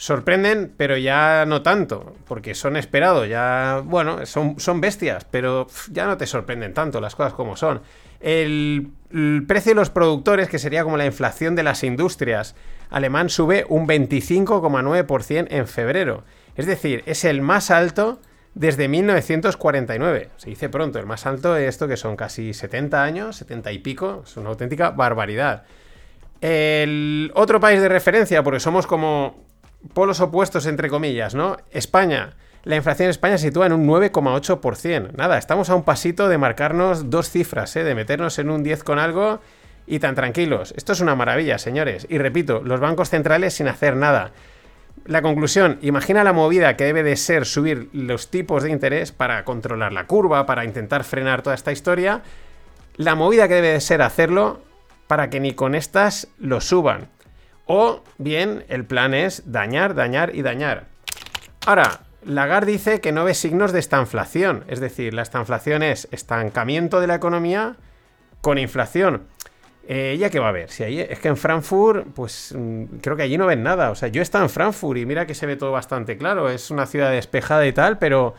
[0.00, 6.06] sorprenden, pero ya no tanto, porque son esperados, ya, bueno, son, son bestias, pero ya
[6.06, 7.82] no te sorprenden tanto las cosas como son.
[8.18, 12.56] El, el, precio de los productores, que sería como la inflación de las industrias,
[12.90, 16.24] alemán sube un 25,9% en febrero.
[16.56, 18.20] Es decir, es el más alto
[18.54, 20.30] desde 1949.
[20.36, 23.78] Se dice pronto, el más alto es esto que son casi 70 años, 70 y
[23.78, 25.64] pico, es una auténtica barbaridad.
[26.40, 29.44] El otro país de referencia, porque somos como
[29.94, 31.56] polos opuestos entre comillas, ¿no?
[31.70, 32.34] España.
[32.62, 35.12] La inflación en España se sitúa en un 9,8%.
[35.12, 37.84] Nada, estamos a un pasito de marcarnos dos cifras, ¿eh?
[37.84, 39.40] de meternos en un 10 con algo
[39.86, 40.72] y tan tranquilos.
[40.76, 42.06] Esto es una maravilla, señores.
[42.08, 44.32] Y repito, los bancos centrales sin hacer nada.
[45.06, 49.44] La conclusión, imagina la movida que debe de ser subir los tipos de interés para
[49.44, 52.22] controlar la curva, para intentar frenar toda esta historia.
[52.96, 54.62] La movida que debe de ser hacerlo
[55.06, 57.08] para que ni con estas lo suban.
[57.66, 60.86] O bien el plan es dañar, dañar y dañar.
[61.66, 67.00] Ahora, Lagarde dice que no ve signos de estanflación, es decir, la estanflación es estancamiento
[67.00, 67.76] de la economía
[68.40, 69.22] con inflación.
[69.92, 70.70] Eh, ¿Ya qué va a haber?
[70.70, 73.90] Si es que en Frankfurt, pues mm, creo que allí no ven nada.
[73.90, 76.48] O sea, yo he estado en Frankfurt y mira que se ve todo bastante claro.
[76.48, 78.34] Es una ciudad despejada y tal, pero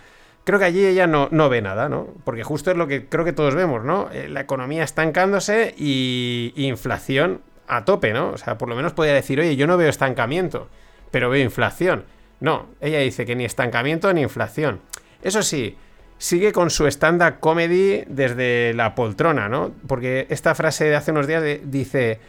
[0.46, 2.08] creo que allí ella no, no ve nada, ¿no?
[2.24, 4.10] Porque justo es lo que creo que todos vemos, ¿no?
[4.14, 8.30] Eh, la economía estancándose y, inflación a tope, ¿no?
[8.30, 10.70] O sea, por lo menos podría decir, oye, yo no veo estancamiento,
[11.12, 12.06] pero veo inflación.
[12.40, 14.80] No, ella dice que ni estancamiento ni inflación.
[15.22, 15.76] Eso sí,
[16.22, 19.72] sigue con su stand-up comedy desde la poltrona, ¿no?
[19.88, 22.20] Porque esta frase de hace unos días dice,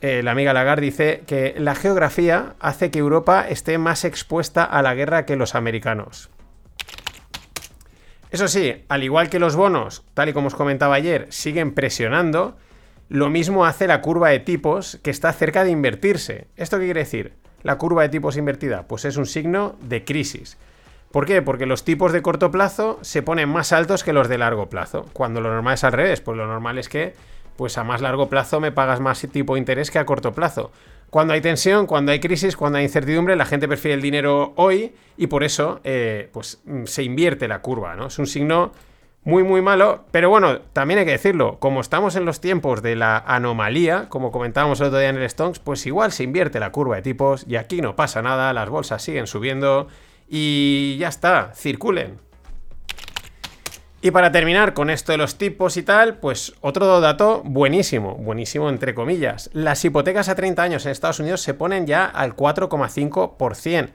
[0.00, 4.80] eh, la amiga Lagarde dice que la geografía hace que Europa esté más expuesta a
[4.80, 6.30] la guerra que los americanos.
[8.30, 12.56] Eso sí, al igual que los bonos, tal y como os comentaba ayer, siguen presionando,
[13.10, 16.46] lo mismo hace la curva de tipos que está cerca de invertirse.
[16.56, 17.34] ¿Esto qué quiere decir?
[17.62, 18.86] la curva de tipos invertida?
[18.86, 20.56] Pues es un signo de crisis.
[21.10, 21.42] ¿Por qué?
[21.42, 25.06] Porque los tipos de corto plazo se ponen más altos que los de largo plazo,
[25.12, 27.14] cuando lo normal es al revés, pues lo normal es que
[27.56, 30.72] pues a más largo plazo me pagas más tipo de interés que a corto plazo.
[31.10, 34.94] Cuando hay tensión, cuando hay crisis, cuando hay incertidumbre, la gente prefiere el dinero hoy
[35.18, 38.06] y por eso eh, pues, mm, se invierte la curva, ¿no?
[38.06, 38.72] Es un signo
[39.24, 42.96] muy, muy malo, pero bueno, también hay que decirlo, como estamos en los tiempos de
[42.96, 46.72] la anomalía, como comentábamos el otro día en el Stonks, pues igual se invierte la
[46.72, 49.88] curva de tipos y aquí no pasa nada, las bolsas siguen subiendo
[50.30, 52.16] y ya está, circulen.
[54.02, 58.70] Y para terminar con esto de los tipos y tal, pues otro dato buenísimo, buenísimo
[58.70, 59.50] entre comillas.
[59.52, 63.90] Las hipotecas a 30 años en Estados Unidos se ponen ya al 4,5%.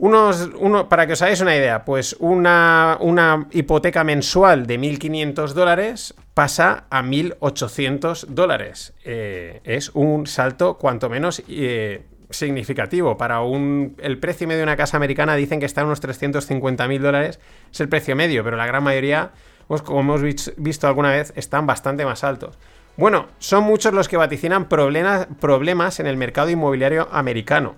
[0.00, 5.48] Unos, uno, para que os hagáis una idea, pues una, una hipoteca mensual de 1.500
[5.54, 8.92] dólares pasa a 1.800 dólares.
[9.04, 13.16] Eh, es un salto cuanto menos eh, significativo.
[13.16, 16.88] Para un, el precio medio de una casa americana dicen que está en unos 350
[16.88, 17.40] mil dólares.
[17.72, 19.30] Es el precio medio, pero la gran mayoría,
[19.66, 20.22] pues como hemos
[20.56, 22.58] visto alguna vez, están bastante más altos.
[22.96, 27.76] Bueno, son muchos los que vaticinan problemas, problemas en el mercado inmobiliario americano.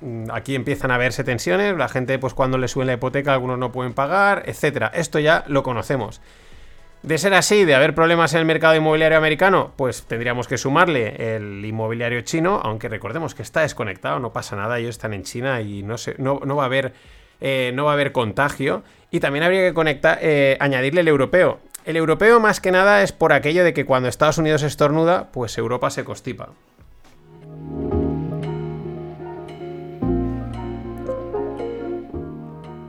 [0.00, 3.58] Mm, aquí empiezan a verse tensiones, la gente pues cuando le suben la hipoteca algunos
[3.58, 4.92] no pueden pagar, etcétera.
[4.94, 6.20] Esto ya lo conocemos.
[7.02, 11.36] De ser así, de haber problemas en el mercado inmobiliario americano, pues tendríamos que sumarle
[11.36, 15.60] el inmobiliario chino, aunque recordemos que está desconectado, no pasa nada, ellos están en China
[15.60, 16.92] y no, no, va, a haber,
[17.40, 18.82] eh, no va a haber contagio.
[19.10, 21.60] Y también habría que conectar, eh, añadirle el europeo.
[21.84, 25.56] El europeo más que nada es por aquello de que cuando Estados Unidos estornuda, pues
[25.56, 26.50] Europa se constipa.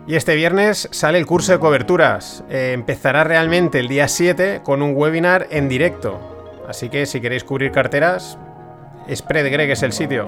[0.10, 2.43] Y este viernes sale el curso de coberturas.
[2.49, 6.20] Eh, empezará realmente el día 7 con un webinar en directo.
[6.68, 8.36] Así que si queréis cubrir carteras,
[9.07, 10.28] Spread Greg es el sitio.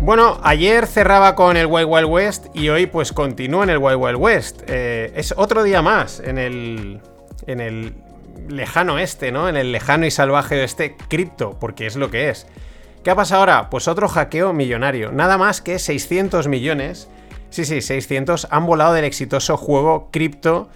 [0.00, 3.98] Bueno, ayer cerraba con el Wild Wild West y hoy pues continúa en el Wild
[4.00, 4.62] Wild West.
[4.66, 7.00] Eh, es otro día más en el,
[7.46, 7.94] en el
[8.48, 9.48] lejano este, ¿no?
[9.48, 12.46] En el lejano y salvaje este cripto, porque es lo que es.
[13.04, 13.70] ¿Qué ha pasado ahora?
[13.70, 15.12] Pues otro hackeo millonario.
[15.12, 17.08] Nada más que 600 millones.
[17.50, 20.68] Sí, sí, 600 han volado del exitoso juego cripto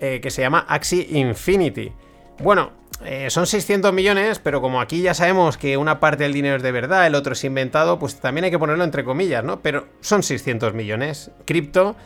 [0.00, 1.92] eh, que se llama Axie Infinity.
[2.38, 2.70] Bueno,
[3.04, 6.62] eh, son 600 millones, pero como aquí ya sabemos que una parte del dinero es
[6.62, 9.60] de verdad, el otro es inventado, pues también hay que ponerlo entre comillas, ¿no?
[9.60, 11.96] Pero son 600 millones cripto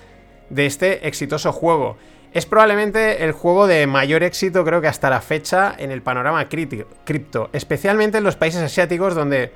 [0.51, 1.97] de este exitoso juego.
[2.37, 6.51] Es probablemente el juego de mayor éxito, creo que hasta la fecha, en el panorama
[6.51, 9.53] cripto, especialmente en los países asiáticos donde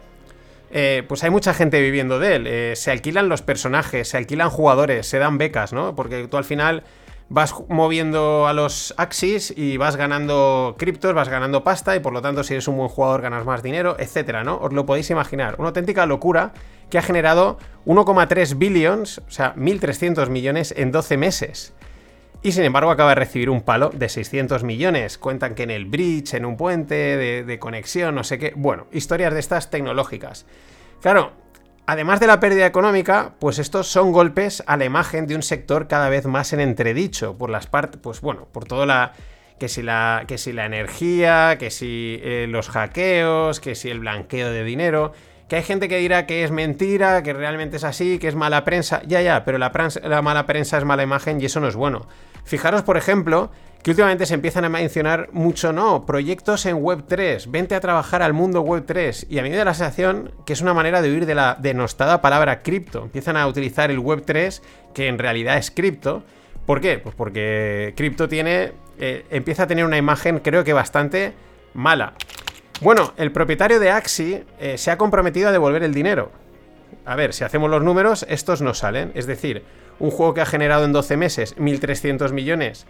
[0.71, 2.47] eh, pues hay mucha gente viviendo de él.
[2.47, 5.95] Eh, se alquilan los personajes, se alquilan jugadores, se dan becas, ¿no?
[5.95, 6.83] Porque tú al final
[7.29, 12.23] vas moviendo a los Axis y vas ganando criptos, vas ganando pasta y por lo
[12.23, 14.57] tanto si eres un buen jugador ganas más dinero, etcétera, ¿no?
[14.57, 15.57] Os lo podéis imaginar.
[15.59, 16.55] Una auténtica locura
[16.89, 21.75] que ha generado 1,3 billions, o sea, 1.300 millones en 12 meses.
[22.43, 25.19] Y sin embargo acaba de recibir un palo de 600 millones.
[25.19, 26.95] Cuentan que en el bridge, en un puente
[27.45, 28.55] de, conexión, no sé qué.
[28.57, 30.47] Bueno, historias de estas tecnológicas.
[31.03, 31.33] Claro,
[31.87, 35.87] además de la pérdida económica, pues estos son golpes a la imagen de un sector
[35.87, 37.37] cada vez más en entredicho.
[37.37, 39.13] Por las partes, pues bueno, por toda la...
[39.59, 44.01] Que si la, que si la energía, que si eh, los hackeos, que si el
[44.01, 45.13] blanqueo de dinero
[45.51, 48.65] que hay gente que dirá que es mentira, que realmente es así, que es mala
[48.65, 49.03] prensa.
[49.05, 49.73] Ya, ya, pero la,
[50.05, 52.07] la, mala prensa es mala imagen y eso no es bueno.
[52.45, 53.51] Fijaros, por ejemplo,
[53.83, 58.35] que últimamente se empiezan a mencionar mucho, no, proyectos en Web3, vente a trabajar al
[58.35, 59.27] mundo Web3.
[59.31, 61.57] Y a mí me da la sensación que es una manera de huir de la
[61.59, 63.05] denostada palabra cripto.
[63.05, 64.61] Empiezan a utilizar el Web3,
[64.93, 66.25] que en realidad es cripto.
[66.67, 66.99] ¿Por qué?
[66.99, 68.73] Pues porque cripto tiene.
[68.99, 71.33] Eh, empieza a tener una imagen, creo que bastante
[71.73, 72.13] mala.
[72.83, 76.31] Bueno, el propietario de Axi eh, se ha comprometido a devolver el dinero.
[77.07, 79.11] A ver, si hacemos los números, estos no salen.
[79.15, 79.65] Es decir,
[80.01, 82.87] un juego que ha generado en 12 meses 1.300 millones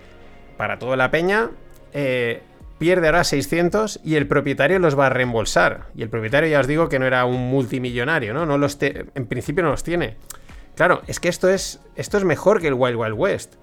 [0.56, 1.50] para toda la peña,
[1.92, 2.42] eh,
[2.78, 5.88] pierde ahora 600 y el propietario los va a reembolsar.
[5.94, 8.46] Y el propietario ya os digo que no era un multimillonario, ¿no?
[8.46, 10.16] no los en principio no los tiene.
[10.76, 13.54] Claro, es que esto es, esto es mejor que el Wild Wild West.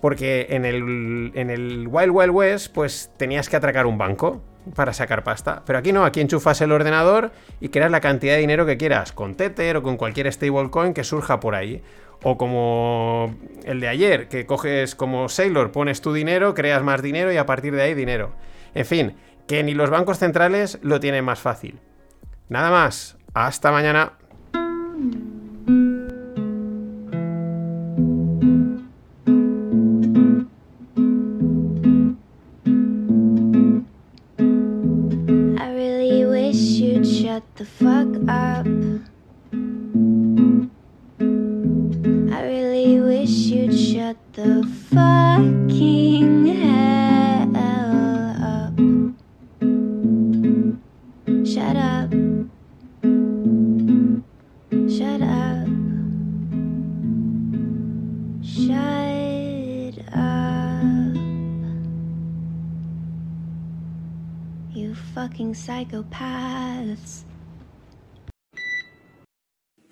[0.00, 4.42] Porque en el, en el Wild Wild West, pues tenías que atracar un banco
[4.74, 5.62] para sacar pasta.
[5.66, 9.12] Pero aquí no, aquí enchufas el ordenador y creas la cantidad de dinero que quieras,
[9.12, 11.82] con Tether o con cualquier stablecoin que surja por ahí.
[12.24, 17.30] O como el de ayer, que coges como Sailor, pones tu dinero, creas más dinero
[17.32, 18.32] y a partir de ahí dinero.
[18.74, 19.16] En fin,
[19.46, 21.80] que ni los bancos centrales lo tienen más fácil.
[22.48, 24.14] Nada más, hasta mañana.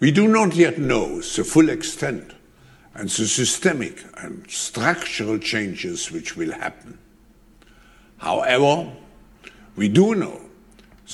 [0.03, 2.33] We do not yet know the full extent
[2.93, 6.99] and the systemic and structural changes which will happen.
[8.19, 8.91] However,
[9.77, 10.41] we do know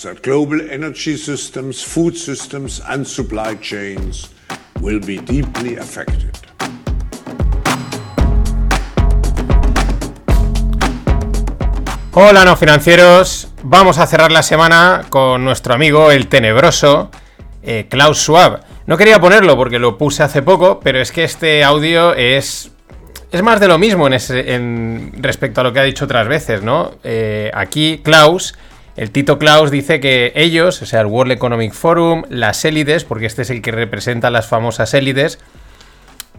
[0.03, 4.33] that global energy systems, food systems, and supply chains
[4.81, 6.39] will be deeply affected.
[12.15, 17.11] Hola no financieros, vamos a cerrar la semana con nuestro amigo el tenebroso
[17.63, 18.68] eh, Klaus Schwab.
[18.89, 22.71] No quería ponerlo porque lo puse hace poco, pero es que este audio es
[23.31, 26.93] es más de lo mismo en, respecto a lo que ha dicho otras veces, ¿no?
[27.05, 28.55] Eh, aquí Klaus,
[28.97, 33.27] el Tito Klaus dice que ellos, o sea, el World Economic Forum, las élites, porque
[33.27, 35.39] este es el que representa las famosas élites,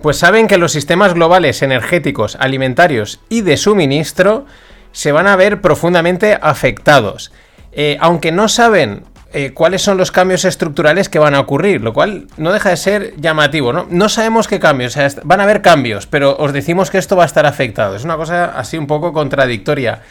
[0.01, 4.47] pues saben que los sistemas globales energéticos, alimentarios y de suministro
[4.91, 7.31] se van a ver profundamente afectados.
[7.73, 11.93] Eh, aunque no saben eh, cuáles son los cambios estructurales que van a ocurrir, lo
[11.93, 13.85] cual no deja de ser llamativo, ¿no?
[13.89, 17.15] No sabemos qué cambios, o sea, van a haber cambios, pero os decimos que esto
[17.15, 17.95] va a estar afectado.
[17.95, 20.01] Es una cosa así un poco contradictoria.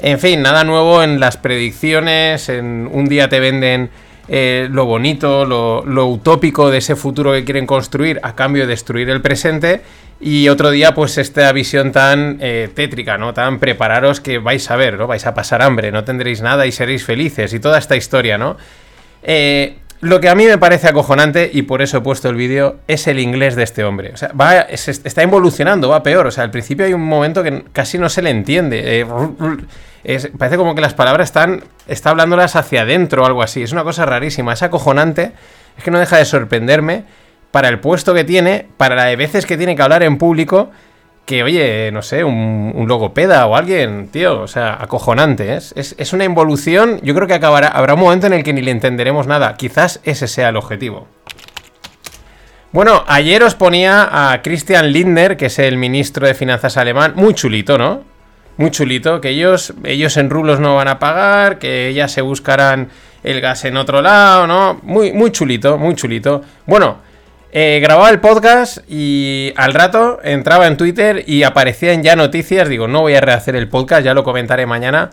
[0.00, 3.90] En fin, nada nuevo en las predicciones, en un día te venden
[4.28, 9.08] eh, lo bonito, lo, utópico de ese futuro que quieren construir a cambio de destruir
[9.10, 9.82] el presente.
[10.20, 13.32] Y otro día, pues esta visión tan eh, tétrica, ¿no?
[13.34, 15.06] Tan prepararos que vais a ver, ¿no?
[15.06, 17.54] Vais a pasar hambre, no tendréis nada y seréis felices.
[17.54, 18.56] Y toda esta historia, ¿no?
[19.22, 22.76] Eh, lo que a mí me parece acojonante, y por eso he puesto el vídeo,
[22.86, 24.12] es el inglés de este hombre.
[24.14, 26.26] O sea, va, está evolucionando, va peor.
[26.26, 29.06] O sea, al principio hay un momento que casi no se le entiende
[30.38, 31.64] parece como que las palabras están.
[31.86, 33.62] Está hablándolas hacia adentro o algo así.
[33.62, 34.52] Es una cosa rarísima.
[34.52, 35.32] Es acojonante.
[35.76, 37.04] Es que no deja de sorprenderme
[37.50, 40.70] para el puesto que tiene, para la de veces que tiene que hablar en público.
[41.28, 45.52] Que, oye, no sé, un, logopeda o alguien, tío, o sea, acojonante.
[45.52, 45.58] ¿eh?
[45.58, 47.00] Es, es, una involución.
[47.02, 49.54] Yo creo que acabará, habrá un momento en el que ni le entenderemos nada.
[49.58, 51.06] Quizás ese sea el objetivo.
[52.72, 57.34] Bueno, ayer os ponía a Christian Lindner, que es el ministro de Finanzas alemán, muy
[57.34, 58.04] chulito, ¿no?
[58.58, 62.88] muy chulito, que ellos, ellos en rublos no van a pagar, que ellas se buscarán
[63.22, 64.80] el gas en otro lado, ¿no?
[64.82, 66.42] Muy, muy chulito, muy chulito.
[66.66, 66.98] Bueno,
[67.52, 72.88] eh, grababa el podcast y al rato entraba en Twitter y aparecían ya noticias, digo,
[72.88, 75.10] no voy a rehacer el podcast, ya lo comentaré mañana,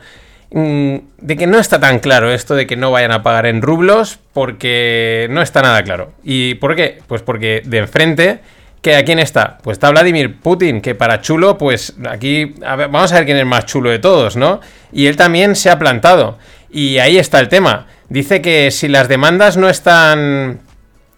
[0.52, 3.62] mm, de que no está tan claro esto de que no vayan a pagar en
[3.62, 6.14] rublos, porque no está nada claro.
[6.24, 7.00] ¿Y por qué?
[7.08, 8.40] Pues porque de enfrente
[8.86, 9.58] ¿Que a quién está?
[9.64, 13.66] Pues está Vladimir Putin, que para chulo, pues aquí vamos a ver quién es más
[13.66, 14.62] chulo de todos, ¿no?
[14.92, 16.38] Y él también se ha plantado.
[16.70, 17.88] Y ahí está el tema.
[18.10, 20.60] Dice que si las demandas no están.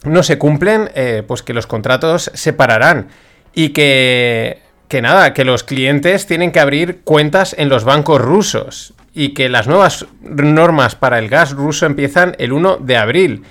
[0.03, 3.07] No se cumplen, eh, pues que los contratos se pararán.
[3.53, 4.59] Y que.
[4.87, 8.93] que nada, que los clientes tienen que abrir cuentas en los bancos rusos.
[9.13, 13.43] Y que las nuevas normas para el gas ruso empiezan el 1 de abril.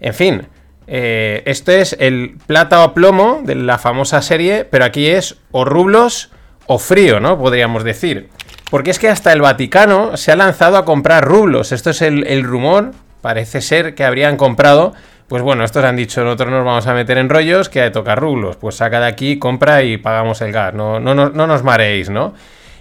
[0.00, 0.48] En fin,
[0.88, 5.64] eh, esto es el plata o plomo de la famosa serie, pero aquí es o
[5.64, 6.30] rublos
[6.66, 7.38] o frío, ¿no?
[7.38, 8.28] Podríamos decir.
[8.70, 11.72] Porque es que hasta el Vaticano se ha lanzado a comprar rublos.
[11.72, 12.92] Esto es el, rumor.
[13.20, 14.94] Parece ser que habrían comprado.
[15.32, 17.94] Pues bueno, estos han dicho, nosotros nos vamos a meter en rollos que hay que
[17.94, 18.56] tocar rublos.
[18.56, 20.74] Pues saca de aquí, compra y pagamos el gas.
[20.74, 22.34] No, no, no, no nos mareéis, ¿no?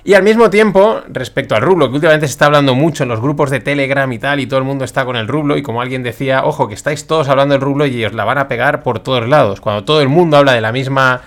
[0.03, 3.21] Y al mismo tiempo, respecto al rublo, que últimamente se está hablando mucho en los
[3.21, 5.81] grupos de Telegram y tal, y todo el mundo está con el rublo, y como
[5.81, 8.83] alguien decía, ojo, que estáis todos hablando del rublo y os la van a pegar
[8.83, 9.61] por todos lados.
[9.61, 11.21] Cuando todo el mundo habla de la misma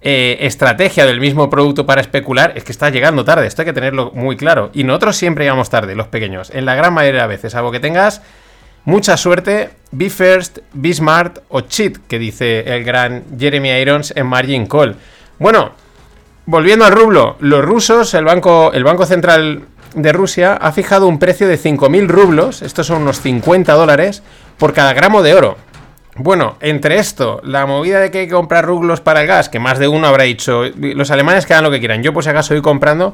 [0.00, 3.74] eh, estrategia, del mismo producto para especular, es que está llegando tarde, esto hay que
[3.74, 4.70] tenerlo muy claro.
[4.72, 7.80] Y nosotros siempre llegamos tarde, los pequeños, en la gran mayoría de veces, algo que
[7.80, 8.22] tengas
[8.84, 14.26] mucha suerte, be first, be smart o cheat, que dice el gran Jeremy Irons en
[14.26, 14.96] Margin Call.
[15.38, 15.72] Bueno,
[16.50, 21.18] Volviendo al rublo, los rusos, el banco, el banco Central de Rusia ha fijado un
[21.18, 24.22] precio de 5.000 rublos, estos son unos 50 dólares,
[24.56, 25.58] por cada gramo de oro.
[26.16, 29.58] Bueno, entre esto, la movida de que hay que comprar rublos para el gas, que
[29.58, 32.30] más de uno habrá dicho, los alemanes que hagan lo que quieran, yo por si
[32.30, 33.12] acaso voy comprando,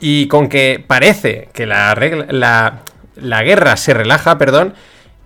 [0.00, 1.94] y con que parece que la,
[2.30, 2.80] la,
[3.16, 4.74] la guerra se relaja, perdón,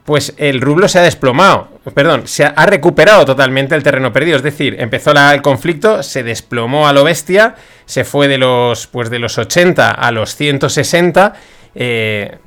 [0.04, 4.42] pues el rublo se ha desplomado, perdón, se ha, recuperado totalmente el terreno perdido, es
[4.42, 9.18] decir, empezó el conflicto, se desplomó a lo bestia, se fue de los, pues de
[9.18, 11.34] los 80 a los 160
[11.74, 12.38] eh,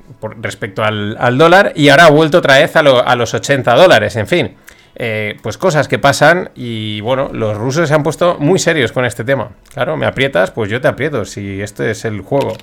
[0.42, 2.82] respecto al, dólar y ahora ha vuelto otra vez a,
[3.16, 4.56] los 80 dólares, en fin.
[4.96, 9.06] Eh, pues cosas que pasan y bueno, los rusos se han puesto muy serios con
[9.06, 9.52] este tema.
[9.74, 12.56] Claro, me aprietas, pues yo te aprieto, si este es el juego.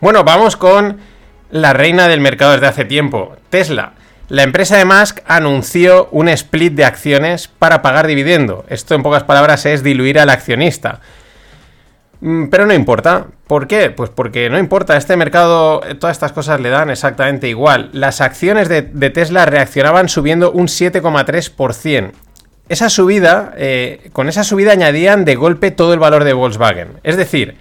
[0.00, 0.98] Bueno, vamos con
[1.50, 3.92] la reina del mercado desde hace tiempo, Tesla.
[4.28, 8.64] La empresa de Musk anunció un split de acciones para pagar dividendo.
[8.68, 11.00] Esto en pocas palabras es diluir al accionista.
[12.20, 13.26] Mm, Pero no importa.
[13.46, 13.90] ¿Por qué?
[13.90, 14.96] Pues porque no importa.
[14.96, 17.90] Este mercado, eh, todas estas cosas le dan exactamente igual.
[17.92, 22.10] Las acciones de, Tesla reaccionaban subiendo un 7,3%.
[22.68, 26.88] Esa subida, eh, con esa subida añadían de golpe todo el valor de Volkswagen.
[27.04, 27.54] Es decir,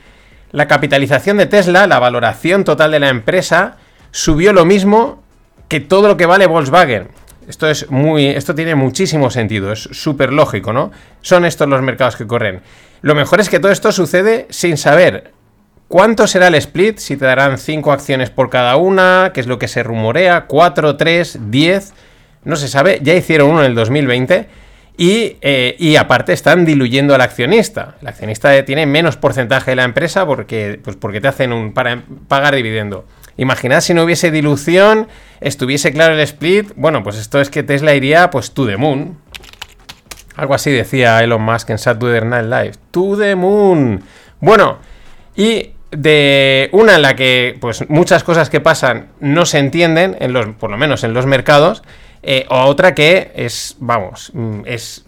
[0.51, 3.77] la capitalización de Tesla, la valoración total de la empresa,
[4.11, 5.23] subió lo mismo
[5.67, 7.09] que todo lo que vale Volkswagen.
[7.47, 8.27] Esto es muy.
[8.27, 10.91] Esto tiene muchísimo sentido, es súper lógico, ¿no?
[11.21, 12.61] Son estos los mercados que corren.
[13.01, 15.31] Lo mejor es que todo esto sucede sin saber
[15.87, 19.59] cuánto será el split, si te darán 5 acciones por cada una, que es lo
[19.59, 21.93] que se rumorea, 4, 3, 10,
[22.45, 24.64] no se sabe, ya hicieron uno en el 2020.
[24.97, 27.95] Y, eh, y aparte están diluyendo al accionista.
[28.01, 32.03] El accionista tiene menos porcentaje de la empresa porque, pues porque te hacen un para
[32.27, 33.05] pagar dividendo.
[33.37, 35.07] Imaginad si no hubiese dilución,
[35.41, 36.71] estuviese claro el split.
[36.75, 39.17] Bueno, pues esto es que Tesla iría pues to the moon.
[40.37, 42.71] Algo así decía Elon Musk en Saturday Night Live.
[42.91, 44.01] To the moon.
[44.39, 44.79] Bueno,
[45.35, 50.33] y de una en la que pues muchas cosas que pasan no se entienden, en
[50.33, 51.83] los, por lo menos en los mercados,
[52.27, 55.05] eh, o otra que es, vamos, mm, es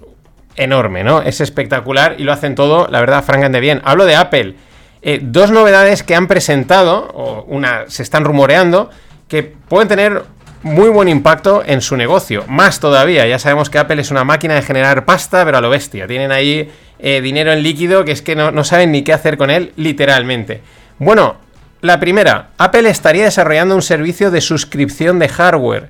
[0.56, 1.24] enorme, ¿no?
[1.24, 3.82] Es espectacular y lo hacen todo, la verdad, francamente bien.
[3.84, 4.56] Hablo de Apple.
[5.02, 8.92] Eh, dos novedades que han presentado, o una se están rumoreando,
[9.28, 10.24] que pueden tener
[10.62, 12.44] muy buen impacto en su negocio.
[12.48, 15.72] Más todavía, ya sabemos que Apple es una máquina de generar pasta, pero a lo
[15.72, 16.06] bestia.
[16.06, 19.38] Tienen ahí eh, dinero en líquido que es que no, no saben ni qué hacer
[19.38, 20.62] con él, literalmente.
[21.00, 21.38] Bueno,
[21.82, 25.90] la primera, Apple estaría desarrollando un servicio de suscripción de hardware.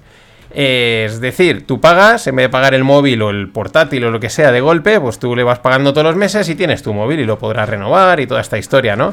[0.51, 4.19] Es decir, tú pagas, en vez de pagar el móvil o el portátil o lo
[4.19, 6.93] que sea de golpe, pues tú le vas pagando todos los meses y tienes tu
[6.93, 9.11] móvil y lo podrás renovar y toda esta historia, ¿no?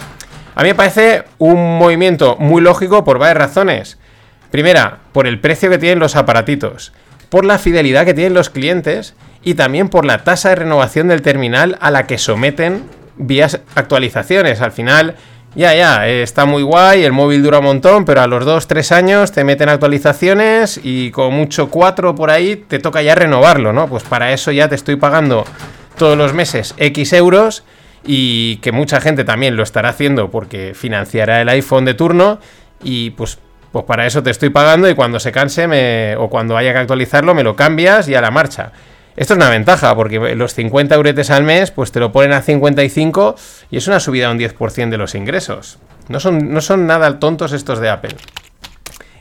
[0.55, 3.99] A mí me parece un movimiento muy lógico por varias razones.
[4.51, 6.93] Primera, por el precio que tienen los aparatitos,
[7.29, 11.23] por la fidelidad que tienen los clientes y también por la tasa de renovación del
[11.23, 12.85] terminal a la que someten
[13.17, 14.61] vías actualizaciones.
[14.61, 15.17] Al final,
[15.55, 18.93] ya, ya, eh, está muy guay, el móvil dura un montón, pero a los 2-3
[18.93, 23.89] años te meten actualizaciones y con mucho 4 por ahí te toca ya renovarlo, ¿no?
[23.89, 25.45] Pues para eso ya te estoy pagando
[25.97, 27.65] todos los meses X euros
[28.05, 32.41] y que mucha gente también lo estará haciendo porque financiará el iPhone de turno
[32.83, 33.39] y pues,
[33.71, 36.79] pues para eso te estoy pagando y cuando se canse me, o cuando haya que
[36.81, 38.73] actualizarlo me lo cambias y a la marcha.
[39.17, 42.43] Esto es una ventaja, porque los 50 euretes al mes, pues te lo ponen a
[42.43, 43.37] 55
[43.71, 45.79] y es una subida de un 10% de los ingresos.
[46.09, 48.17] No son, no son nada tontos estos de Apple.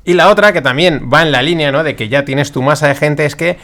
[0.04, 1.84] Y la otra, que también va en la línea, ¿no?
[1.84, 3.58] De que ya tienes tu masa de gente, es que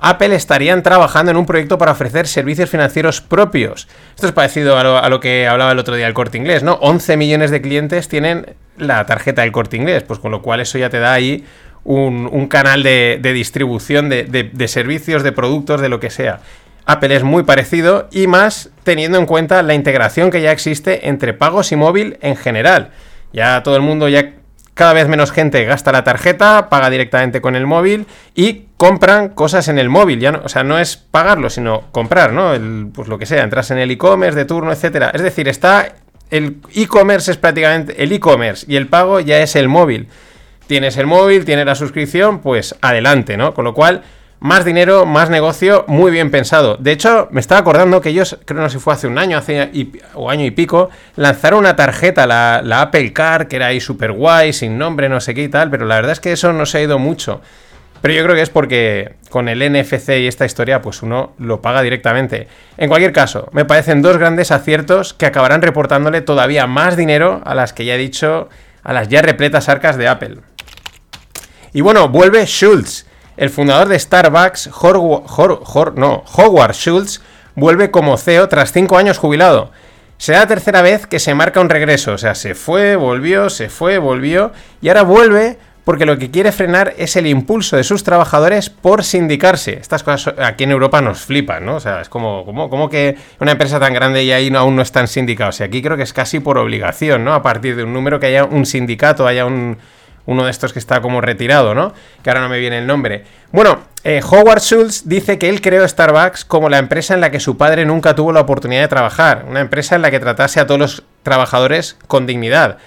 [0.00, 3.88] Apple estarían trabajando en un proyecto para ofrecer servicios financieros propios.
[4.14, 6.62] Esto es parecido a lo, a lo, que hablaba el otro día el corte inglés,
[6.62, 6.74] ¿no?
[6.82, 10.76] 11 millones de clientes tienen la tarjeta del corte inglés, pues con lo cual eso
[10.76, 11.46] ya te da ahí
[11.86, 16.40] un, canal de, distribución de, servicios, de productos, de lo que sea.
[16.84, 21.34] Apple es muy parecido y más teniendo en cuenta la integración que ya existe entre
[21.34, 22.90] pagos y móvil en general.
[23.32, 24.34] Ya todo el mundo, ya
[24.74, 29.66] cada vez menos gente gasta la tarjeta, paga directamente con el móvil y compran cosas
[29.68, 30.20] en el móvil.
[30.20, 32.54] Ya no, o sea, no es pagarlo, sino comprar, ¿no?
[32.54, 35.10] El, pues lo que sea, entras en el e-commerce de turno, etcétera.
[35.14, 35.94] Es decir, está.
[36.30, 38.02] El e-commerce es prácticamente.
[38.02, 40.08] El e-commerce y el pago ya es el móvil
[40.66, 43.54] tienes el móvil, tienes la suscripción, pues adelante, ¿no?
[43.54, 44.02] Con lo cual,
[44.40, 46.76] más dinero, más negocio, muy bien pensado.
[46.76, 49.38] De hecho, me estaba acordando que ellos, creo no sé si fue hace un año
[49.38, 53.68] hace y, o año y pico, lanzaron una tarjeta, la, la Apple Car, que era
[53.68, 56.32] ahí súper guay, sin nombre, no sé qué y tal, pero la verdad es que
[56.32, 57.40] eso no se ha ido mucho.
[58.02, 61.62] Pero yo creo que es porque con el NFC y esta historia, pues uno lo
[61.62, 62.46] paga directamente.
[62.76, 67.54] En cualquier caso, me parecen dos grandes aciertos que acabarán reportándole todavía más dinero a
[67.54, 68.48] las que ya he dicho,
[68.82, 70.36] a las ya repletas arcas de Apple.
[71.76, 73.04] Y bueno, vuelve Schultz.
[73.36, 74.70] El fundador de Starbucks,
[75.94, 77.20] no, Howard Schultz,
[77.54, 79.72] vuelve como CEO tras cinco años jubilado.
[80.16, 82.14] Será la tercera vez que se marca un regreso.
[82.14, 84.52] O sea, se fue, volvió, se fue, volvió.
[84.80, 89.04] Y ahora vuelve porque lo que quiere frenar es el impulso de sus trabajadores por
[89.04, 89.74] sindicarse.
[89.74, 91.76] Estas cosas aquí en Europa nos flipan, ¿no?
[91.76, 94.80] O sea, es como, como, como que una empresa tan grande y ahí aún no
[94.80, 95.60] están sindicados.
[95.60, 97.34] Y aquí creo que es casi por obligación, ¿no?
[97.34, 99.76] A partir de un número que haya un sindicato, haya un,
[100.26, 101.94] uno de estos que está como retirado, ¿no?
[102.22, 103.24] Que ahora no me viene el nombre.
[103.52, 107.40] Bueno, eh, Howard Schultz dice que él creó Starbucks como la empresa en la que
[107.40, 110.66] su padre nunca tuvo la oportunidad de trabajar, una empresa en la que tratase a
[110.66, 112.78] todos los trabajadores con dignidad.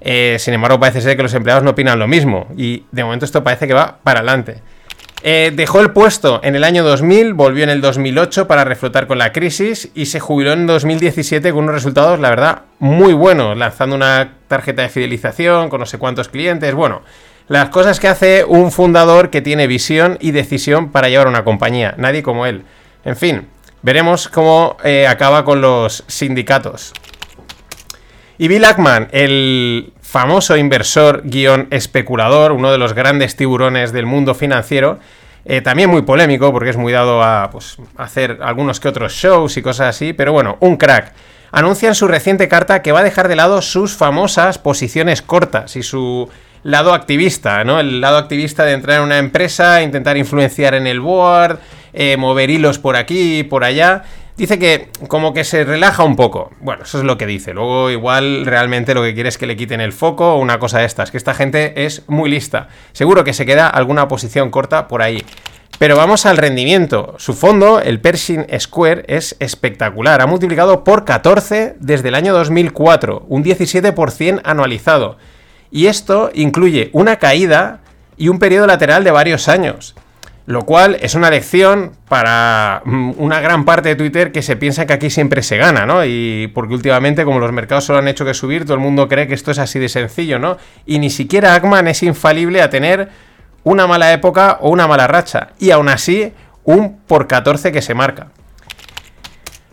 [0.00, 3.24] Eh, sin embargo, parece ser que los empleados no opinan lo mismo y de momento
[3.24, 4.62] esto parece que va para adelante.
[5.22, 9.18] Eh, dejó el puesto en el año 2000, volvió en el 2008 para reflotar con
[9.18, 13.96] la crisis y se jubiló en 2017 con unos resultados, la verdad, muy buenos, lanzando
[13.96, 16.72] una tarjeta de fidelización con no sé cuántos clientes.
[16.72, 17.02] Bueno,
[17.48, 21.94] las cosas que hace un fundador que tiene visión y decisión para llevar una compañía,
[21.96, 22.62] nadie como él.
[23.04, 23.48] En fin,
[23.82, 26.92] veremos cómo eh, acaba con los sindicatos.
[28.40, 34.32] Y Bill Ackman, el famoso inversor guion especulador, uno de los grandes tiburones del mundo
[34.32, 35.00] financiero,
[35.44, 39.56] eh, también muy polémico porque es muy dado a pues, hacer algunos que otros shows
[39.56, 41.12] y cosas así, pero bueno, un crack.
[41.50, 45.74] Anuncia en su reciente carta que va a dejar de lado sus famosas posiciones cortas
[45.74, 46.28] y su
[46.62, 47.80] lado activista, ¿no?
[47.80, 51.58] El lado activista de entrar en una empresa, intentar influenciar en el board,
[51.92, 54.04] eh, mover hilos por aquí y por allá.
[54.38, 56.52] Dice que como que se relaja un poco.
[56.60, 57.52] Bueno, eso es lo que dice.
[57.52, 60.78] Luego igual realmente lo que quiere es que le quiten el foco o una cosa
[60.78, 61.10] de estas.
[61.10, 62.68] Que esta gente es muy lista.
[62.92, 65.24] Seguro que se queda alguna posición corta por ahí.
[65.80, 67.16] Pero vamos al rendimiento.
[67.18, 70.20] Su fondo, el Pershing Square, es espectacular.
[70.20, 73.26] Ha multiplicado por 14 desde el año 2004.
[73.28, 75.18] Un 17% anualizado.
[75.72, 77.80] Y esto incluye una caída
[78.16, 79.96] y un periodo lateral de varios años.
[80.48, 84.86] Lo cual es una lección para mm, una gran parte de Twitter que se piensa
[84.86, 86.06] que aquí siempre se gana, ¿no?
[86.06, 89.28] Y porque últimamente, como los mercados solo han hecho que subir, todo el mundo cree
[89.28, 90.56] que esto es así de sencillo, ¿no?
[90.86, 93.10] Y ni siquiera Ackman es infalible a tener
[93.62, 95.48] una mala época o una mala racha.
[95.58, 96.32] Y aún así,
[96.64, 98.28] un por 14 que se marca.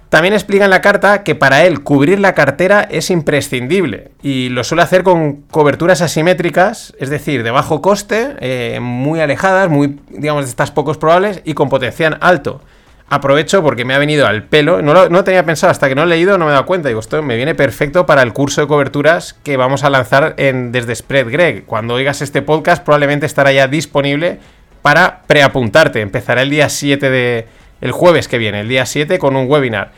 [0.09, 4.63] También explica en la carta que para él cubrir la cartera es imprescindible y lo
[4.63, 10.45] suele hacer con coberturas asimétricas, es decir, de bajo coste, eh, muy alejadas, muy, digamos,
[10.45, 12.61] de estas pocos probables y con potencial alto.
[13.07, 16.07] Aprovecho porque me ha venido al pelo, no lo, tenía pensado hasta que no he
[16.07, 18.67] leído, no me he dado cuenta, digo, esto me viene perfecto para el curso de
[18.67, 21.65] coberturas que vamos a lanzar en, desde Spread Greg.
[21.65, 24.39] Cuando oigas este podcast probablemente estará ya disponible
[24.81, 27.47] para preapuntarte, empezará el día 7 de
[27.82, 29.91] el jueves que viene, el día 7, con un webinar.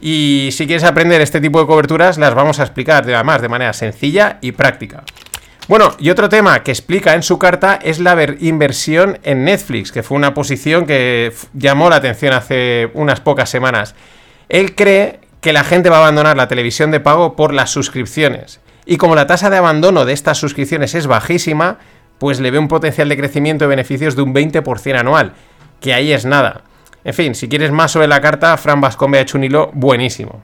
[0.00, 3.72] Y si quieres aprender este tipo de coberturas, las vamos a explicar además de manera
[3.72, 5.04] sencilla y práctica.
[5.68, 10.02] Bueno, y otro tema que explica en su carta es la inversión en Netflix, que
[10.02, 13.94] fue una posición que llamó la atención hace unas pocas semanas.
[14.48, 18.60] Él cree que la gente va a abandonar la televisión de pago por las suscripciones.
[18.86, 21.78] Y como la tasa de abandono de estas suscripciones es bajísima,
[22.18, 25.34] pues le ve un potencial de crecimiento de beneficios de un 20% anual,
[25.80, 26.62] que ahí es nada.
[27.04, 30.42] En fin, si quieres más sobre la carta, Fran Vascombe ha hecho un hilo buenísimo.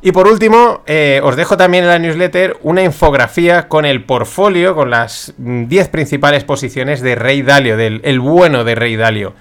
[0.00, 4.74] Y por último, eh, os dejo también en la newsletter una infografía con el portfolio,
[4.74, 9.32] con las 10 principales posiciones de Rey Dalio, del el bueno de Rey Dalio.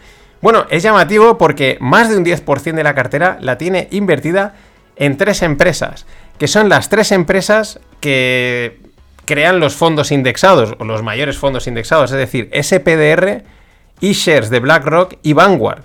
[0.41, 4.55] Bueno, es llamativo porque más de un 10% de la cartera la tiene invertida
[4.95, 6.05] en tres empresas,
[6.37, 8.79] que son las tres empresas que
[9.25, 13.43] crean los fondos indexados, o los mayores fondos indexados, es decir, SPDR,
[14.11, 15.83] eShares de BlackRock y Vanguard.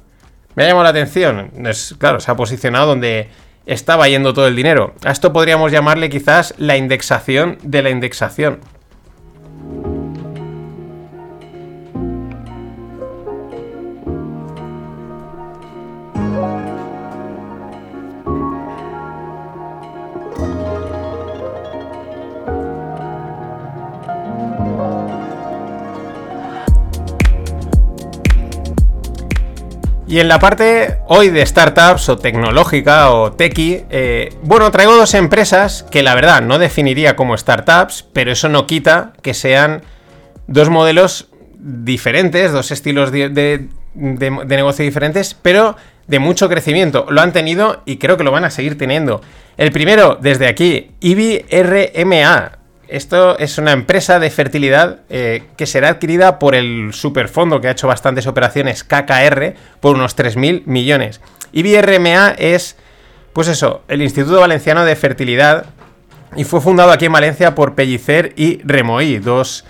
[0.55, 1.53] Me ha llamado la atención.
[1.67, 3.29] Es, claro, se ha posicionado donde
[3.67, 4.95] estaba yendo todo el dinero.
[5.05, 8.61] A esto podríamos llamarle quizás la indexación de la indexación.
[30.09, 35.13] Y en la parte hoy de startups o tecnológica o techie, eh, bueno, traigo dos
[35.13, 39.83] empresas que la verdad no definiría como startups, pero eso no quita que sean
[40.47, 41.29] dos modelos
[41.59, 47.05] diferentes, dos estilos de, negocio diferentes, pero de mucho crecimiento.
[47.11, 49.21] Lo han tenido y creo que lo van a seguir teniendo.
[49.59, 52.58] El primero, desde aquí, IBRMA.
[52.89, 57.73] Esto es una empresa de fertilidad eh, que será adquirida por el superfondo que ha
[57.73, 61.21] hecho bastantes operaciones KKR por unos 3.000 millones.
[61.53, 62.77] IBRMA es,
[63.35, 65.67] pues eso, el Instituto Valenciano de Fertilidad
[66.35, 69.65] y fue fundado aquí en Valencia por Pellicer y Remoí, dos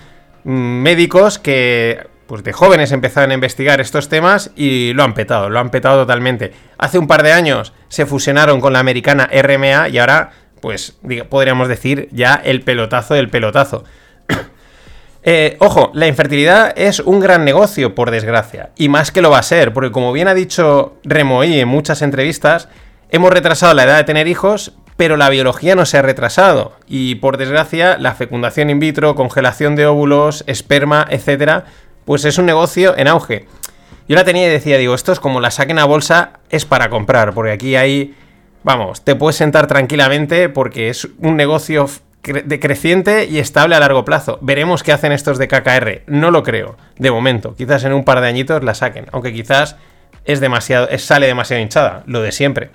[0.45, 5.49] mm, médicos que pues de jóvenes empezaron a investigar estos temas y lo han petado,
[5.49, 6.53] lo han petado totalmente.
[6.77, 10.97] Hace un par de años se fusionaron con la americana RMA y ahora pues
[11.29, 13.85] podríamos decir ya el pelotazo del pelotazo.
[15.31, 19.41] Eh, ojo, la infertilidad es un gran negocio, por desgracia, y más que lo va
[19.41, 22.69] a ser, porque como bien ha dicho Remoí en muchas entrevistas,
[23.11, 27.17] hemos retrasado la edad de tener hijos, pero la biología no se ha retrasado, y
[27.17, 31.65] por desgracia la fecundación in vitro, congelación de óvulos, esperma, etcétera,
[32.05, 33.47] pues es un negocio en auge.
[34.09, 36.89] Yo la tenía y decía, digo, esto es como la saquen a bolsa, es para
[36.89, 38.15] comprar, porque aquí hay
[38.63, 41.87] vamos, te puedes sentar tranquilamente porque es un negocio
[42.23, 44.39] creciente y estable a largo plazo.
[44.43, 46.03] Veremos qué hacen estos de KKR.
[46.07, 47.55] No lo creo, de momento.
[47.55, 49.77] Quizás en un par de añitos la saquen, aunque quizás
[50.25, 52.71] es demasiado, sale demasiado hinchada, lo de siempre.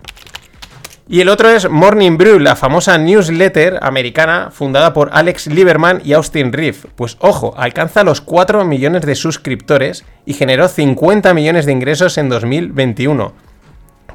[1.08, 6.14] Y el otro es Morning Brew, la famosa newsletter americana fundada por Alex Lieberman y
[6.14, 6.78] Austin Reeve.
[6.96, 12.30] Pues ojo, alcanza los 4 millones de suscriptores y generó 50 millones de ingresos en
[12.30, 13.34] 2021.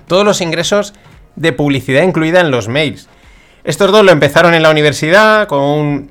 [0.06, 0.94] Todos los ingresos
[1.38, 3.08] de publicidad incluida en los mails.
[3.64, 6.10] Estos dos lo empezaron en la universidad con un,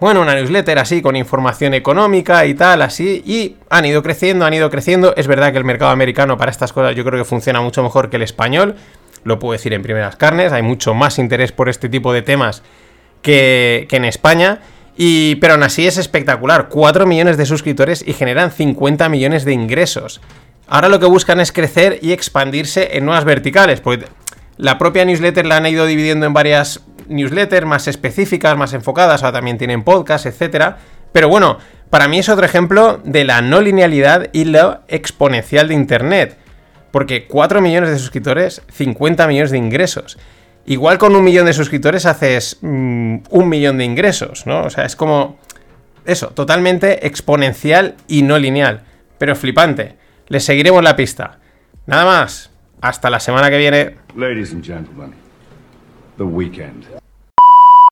[0.00, 4.54] bueno, una newsletter así, con información económica y tal, así, y han ido creciendo, han
[4.54, 5.14] ido creciendo.
[5.16, 8.10] Es verdad que el mercado americano para estas cosas yo creo que funciona mucho mejor
[8.10, 8.76] que el español,
[9.24, 12.62] lo puedo decir en primeras carnes, hay mucho más interés por este tipo de temas
[13.22, 14.60] que, que en España.
[14.96, 19.52] Y, pero aún así es espectacular, 4 millones de suscriptores y generan 50 millones de
[19.52, 20.20] ingresos.
[20.66, 24.06] Ahora lo que buscan es crecer y expandirse en nuevas verticales, porque
[24.56, 29.38] la propia newsletter la han ido dividiendo en varias newsletters más específicas, más enfocadas, ahora
[29.38, 30.74] también tienen podcast, etc.
[31.12, 31.58] Pero bueno,
[31.90, 36.38] para mí es otro ejemplo de la no linealidad y lo exponencial de Internet.
[36.90, 40.18] Porque 4 millones de suscriptores, 50 millones de ingresos.
[40.64, 44.62] Igual con un millón de suscriptores haces mm, un millón de ingresos, ¿no?
[44.62, 45.38] O sea, es como
[46.04, 48.82] eso, totalmente exponencial y no lineal.
[49.18, 49.96] Pero flipante.
[50.28, 51.38] Les seguiremos la pista.
[51.86, 52.51] Nada más.
[52.82, 53.96] Hasta la semana que viene.
[54.16, 55.14] Ladies and gentlemen,
[56.16, 56.84] the weekend.